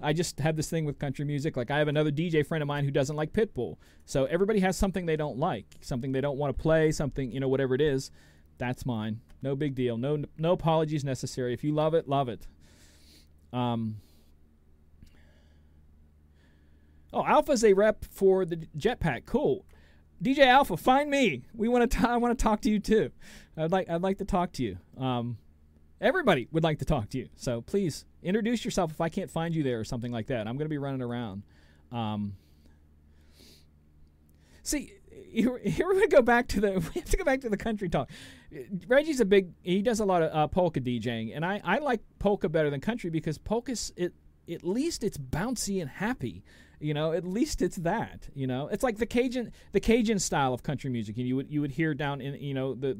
[0.00, 1.56] I just have this thing with country music.
[1.56, 3.76] Like I have another DJ friend of mine who doesn't like Pitbull.
[4.04, 7.40] So everybody has something they don't like, something they don't want to play, something you
[7.40, 8.10] know, whatever it is.
[8.58, 9.20] That's mine.
[9.42, 9.96] No big deal.
[9.96, 11.54] No no apologies necessary.
[11.54, 12.46] If you love it, love it.
[13.52, 13.96] Um.
[17.12, 19.24] Oh, Alpha's a rep for the Jetpack.
[19.24, 19.64] Cool.
[20.22, 21.44] DJ Alpha, find me.
[21.54, 22.08] We want to.
[22.08, 23.10] I want to talk to you too.
[23.56, 23.88] I'd like.
[23.88, 24.78] I'd like to talk to you.
[25.02, 25.38] Um,
[26.00, 27.28] everybody would like to talk to you.
[27.36, 30.46] So please introduce yourself if I can't find you there or something like that.
[30.46, 31.42] I'm going to be running around.
[31.92, 32.34] Um,
[34.62, 34.94] see,
[35.26, 37.88] here, here we go back to the we have to go back to the country
[37.88, 38.10] talk.
[38.86, 42.00] Reggie's a big he does a lot of uh, polka DJing, and I, I like
[42.18, 44.14] polka better than country because polka's it
[44.50, 46.42] at least it's bouncy and happy.
[46.80, 48.28] You know, at least it's that.
[48.34, 51.16] You know, it's like the Cajun the Cajun style of country music.
[51.16, 52.96] And you would you would hear down in you know the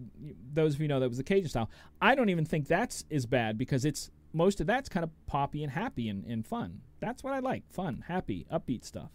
[0.53, 1.71] those of you know that was the Cajun style.
[2.01, 5.63] I don't even think that's as bad because it's most of that's kind of poppy
[5.63, 6.81] and happy and, and fun.
[7.01, 7.63] That's what I like.
[7.71, 9.11] Fun, happy, upbeat stuff.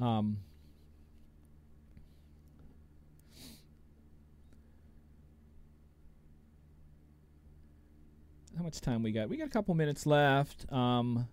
[0.00, 0.38] Um,
[8.56, 9.28] how much time we got?
[9.28, 10.70] We got a couple minutes left.
[10.72, 11.26] Um,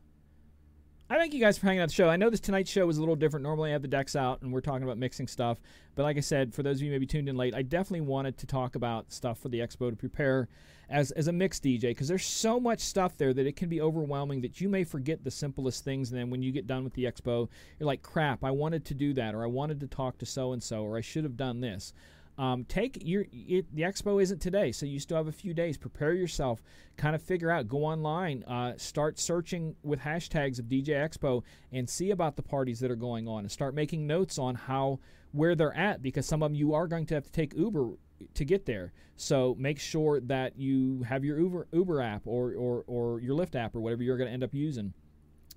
[1.10, 2.10] I thank you guys for hanging out the show.
[2.10, 3.44] I know this tonight's show was a little different.
[3.44, 5.60] Normally, I have the decks out and we're talking about mixing stuff.
[5.94, 8.38] But like I said, for those of you maybe tuned in late, I definitely wanted
[8.38, 10.48] to talk about stuff for the expo to prepare
[10.90, 13.82] as, as a mix DJ because there's so much stuff there that it can be
[13.82, 16.12] overwhelming that you may forget the simplest things.
[16.12, 18.94] And then when you get done with the expo, you're like, crap, I wanted to
[18.94, 21.36] do that, or I wanted to talk to so and so, or I should have
[21.36, 21.94] done this.
[22.38, 25.78] Um, take your it, the expo isn't today, so you still have a few days.
[25.78, 26.64] Prepare yourself,
[26.98, 27.68] kind of figure out.
[27.68, 32.80] Go online, uh, start searching with hashtags of DJ Expo, and see about the parties
[32.80, 35.00] that are going on, and start making notes on how
[35.34, 37.92] where they're at because some of them you are going to have to take Uber
[38.34, 38.92] to get there.
[39.16, 43.56] So make sure that you have your Uber Uber app or or, or your Lyft
[43.56, 44.94] app or whatever you're going to end up using.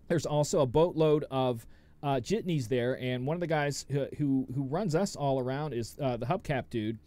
[0.08, 1.66] There's also a boatload of
[2.04, 5.72] uh, Jitney's there, and one of the guys who who, who runs us all around
[5.72, 6.98] is uh, the Hubcap dude.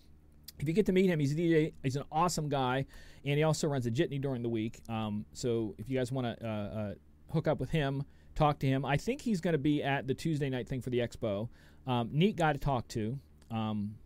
[0.60, 1.74] If you get to meet him, he's a DJ.
[1.84, 2.88] He's an awesome guy,
[3.24, 4.80] and he also runs a Jitney during the week.
[4.90, 6.94] Um, so if you guys want to uh, uh,
[7.32, 8.84] hook up with him, talk to him.
[8.86, 11.48] I think he's going to be at the Tuesday night thing for the expo.
[11.86, 13.20] Um, neat guy to talk to.
[13.52, 13.98] Um,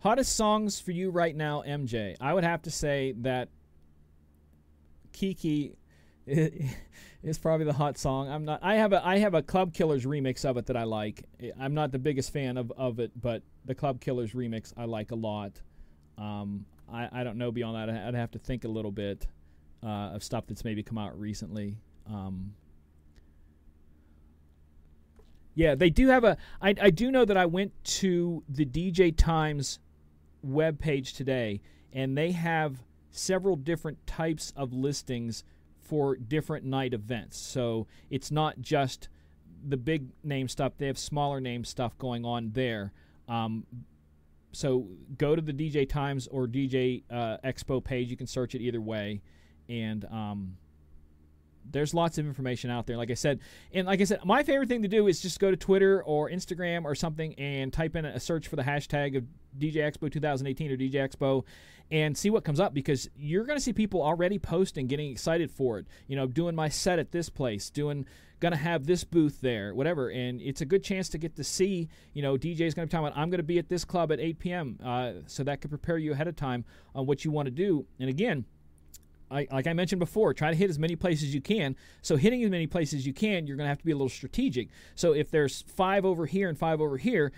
[0.00, 2.14] hottest songs for you right now, MJ?
[2.20, 3.48] I would have to say that
[5.18, 5.74] Kiki
[6.26, 8.28] is probably the hot song.
[8.30, 8.60] I'm not.
[8.62, 11.24] I have a I have a Club Killers remix of it that I like.
[11.58, 15.10] I'm not the biggest fan of, of it, but the Club Killers remix I like
[15.10, 15.60] a lot.
[16.16, 18.06] Um, I I don't know beyond that.
[18.06, 19.26] I'd have to think a little bit
[19.82, 21.78] uh, of stuff that's maybe come out recently.
[22.08, 22.54] Um,
[25.56, 26.36] yeah, they do have a.
[26.62, 29.80] I I do know that I went to the DJ Times
[30.44, 31.60] web page today,
[31.92, 35.44] and they have several different types of listings
[35.80, 37.38] for different night events.
[37.38, 39.08] So it's not just
[39.66, 42.92] the big name stuff, they have smaller name stuff going on there.
[43.28, 43.66] Um,
[44.52, 44.86] so
[45.16, 48.10] go to the DJ Times or DJ uh, Expo page.
[48.10, 49.22] You can search it either way.
[49.68, 50.56] And um,
[51.70, 52.96] there's lots of information out there.
[52.96, 53.40] Like I said,
[53.72, 56.30] and like I said, my favorite thing to do is just go to Twitter or
[56.30, 59.24] Instagram or something and type in a search for the hashtag of
[59.58, 61.44] DJ Expo 2018 or DJ Expo
[61.90, 65.50] and see what comes up because you're going to see people already posting, getting excited
[65.50, 65.86] for it.
[66.06, 68.06] You know, doing my set at this place, doing
[68.40, 70.10] going to have this booth there, whatever.
[70.10, 72.90] And it's a good chance to get to see, you know, DJ's going to be
[72.90, 74.78] talking about, I'm going to be at this club at 8 p.m.
[74.84, 76.64] Uh, so that could prepare you ahead of time
[76.94, 77.86] on what you want to do.
[77.98, 78.44] And again,
[79.30, 81.76] I, like I mentioned before, try to hit as many places as you can.
[82.02, 83.96] So hitting as many places as you can, you're going to have to be a
[83.96, 84.68] little strategic.
[84.94, 87.32] So if there's five over here and five over here,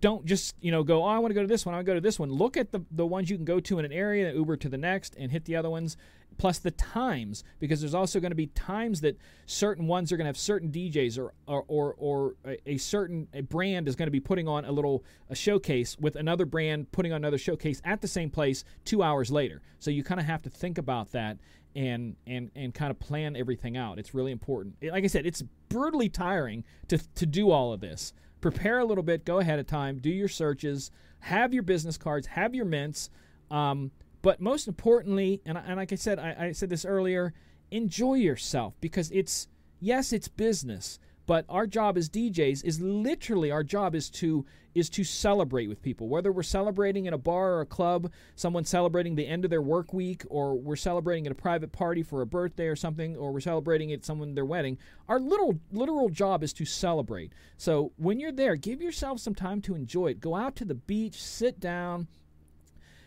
[0.00, 1.86] don't just you know go oh i want to go to this one i want
[1.86, 2.30] to go to this one.
[2.30, 4.76] Look at the, the ones you can go to in an area uber to the
[4.76, 5.96] next and hit the other ones
[6.36, 9.16] plus the times because there's also going to be times that
[9.46, 12.34] certain ones are going to have certain djs or or or, or
[12.66, 16.16] a, certain a brand is going to be putting on a little a showcase with
[16.16, 19.62] another brand putting on another showcase at the same place two hours later.
[19.78, 21.38] So you kind of have to think about that
[21.74, 23.98] and and and kind of plan everything out.
[23.98, 24.76] It's really important.
[24.82, 29.04] Like i said it's brutally tiring to to do all of this prepare a little
[29.04, 33.10] bit, go ahead of time, do your searches, have your business cards, have your mints.
[33.50, 33.90] Um,
[34.22, 37.34] but most importantly, and, and like I said, I, I said this earlier,
[37.70, 39.48] enjoy yourself because it's,
[39.80, 40.98] yes, it's business,
[41.28, 45.82] but our job as DJs is literally our job is to is to celebrate with
[45.82, 46.08] people.
[46.08, 49.60] Whether we're celebrating in a bar or a club, someone celebrating the end of their
[49.60, 53.30] work week, or we're celebrating at a private party for a birthday or something, or
[53.30, 57.30] we're celebrating at someone their wedding, our little literal job is to celebrate.
[57.58, 60.20] So when you're there, give yourself some time to enjoy it.
[60.20, 62.08] Go out to the beach, sit down,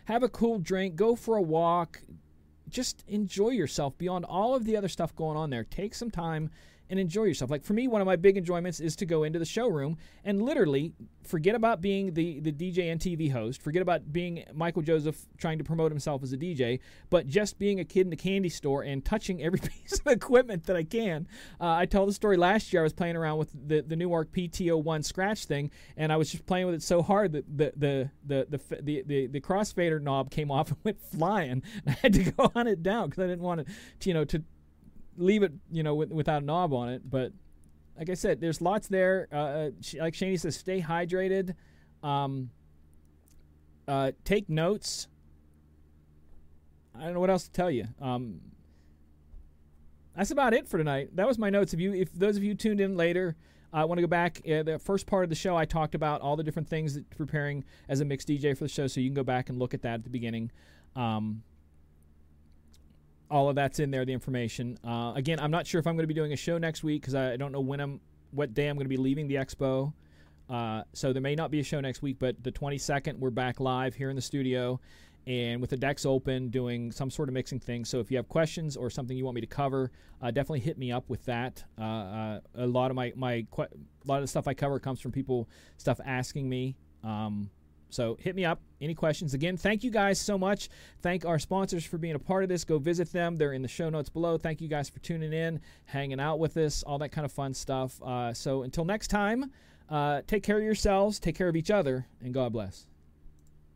[0.05, 2.03] have a cool drink, go for a walk,
[2.69, 5.63] just enjoy yourself beyond all of the other stuff going on there.
[5.63, 6.51] Take some time
[6.92, 7.50] and enjoy yourself.
[7.50, 10.42] Like for me, one of my big enjoyments is to go into the showroom and
[10.42, 15.26] literally forget about being the, the DJ and TV host, forget about being Michael Joseph
[15.38, 16.80] trying to promote himself as a DJ,
[17.10, 20.66] but just being a kid in a candy store and touching every piece of equipment
[20.66, 21.28] that I can.
[21.62, 22.82] Uh, I tell the story last year.
[22.82, 26.46] I was playing around with the, the Numark PT01 scratch thing, and I was just
[26.46, 30.30] playing with it so hard that the the the the the, the, the crossfader knob
[30.30, 31.64] came off and went flying.
[31.88, 34.44] I had to go on it down because I didn't want to, you know, to
[35.22, 37.09] leave it, you know, with, without a knob on it.
[37.09, 37.32] But
[37.97, 39.28] like I said, there's lots there.
[39.32, 39.69] Uh, uh
[39.99, 41.55] like Shani says, stay hydrated.
[42.03, 42.49] Um,
[43.88, 45.07] uh, take notes.
[46.97, 47.88] I don't know what else to tell you.
[48.01, 48.41] Um,
[50.15, 51.15] that's about it for tonight.
[51.15, 51.74] That was my notes.
[51.74, 53.36] If you, if those of you tuned in later,
[53.74, 54.41] I want to go back.
[54.45, 57.09] Uh, the first part of the show, I talked about all the different things that
[57.09, 59.74] preparing as a mixed DJ for the show, so you can go back and look
[59.74, 60.51] at that at the beginning.
[60.95, 61.43] Um,
[63.32, 64.77] all of that's in there, the information.
[64.86, 67.01] Uh, again, I'm not sure if I'm going to be doing a show next week
[67.01, 68.01] because I don't know when I'm,
[68.32, 69.93] what day I'm going to be leaving the expo.
[70.49, 73.61] Uh, so there may not be a show next week, but the 22nd we're back
[73.61, 74.82] live here in the studio,
[75.25, 77.86] and with the decks open, doing some sort of mixing thing.
[77.86, 80.77] So if you have questions or something you want me to cover, uh, definitely hit
[80.77, 81.63] me up with that.
[81.79, 83.67] Uh, uh, a lot of my my a
[84.05, 86.75] lot of the stuff I cover comes from people stuff asking me.
[87.01, 87.49] Um,
[87.92, 88.60] so hit me up.
[88.82, 89.34] Any questions?
[89.34, 90.70] Again, thank you guys so much.
[91.02, 92.64] Thank our sponsors for being a part of this.
[92.64, 93.36] Go visit them.
[93.36, 94.38] They're in the show notes below.
[94.38, 97.54] Thank you guys for tuning in, hanging out with us, all that kind of fun
[97.54, 98.02] stuff.
[98.02, 99.52] Uh, so until next time,
[99.89, 102.88] uh, take care of yourselves, take care of each other, and God bless.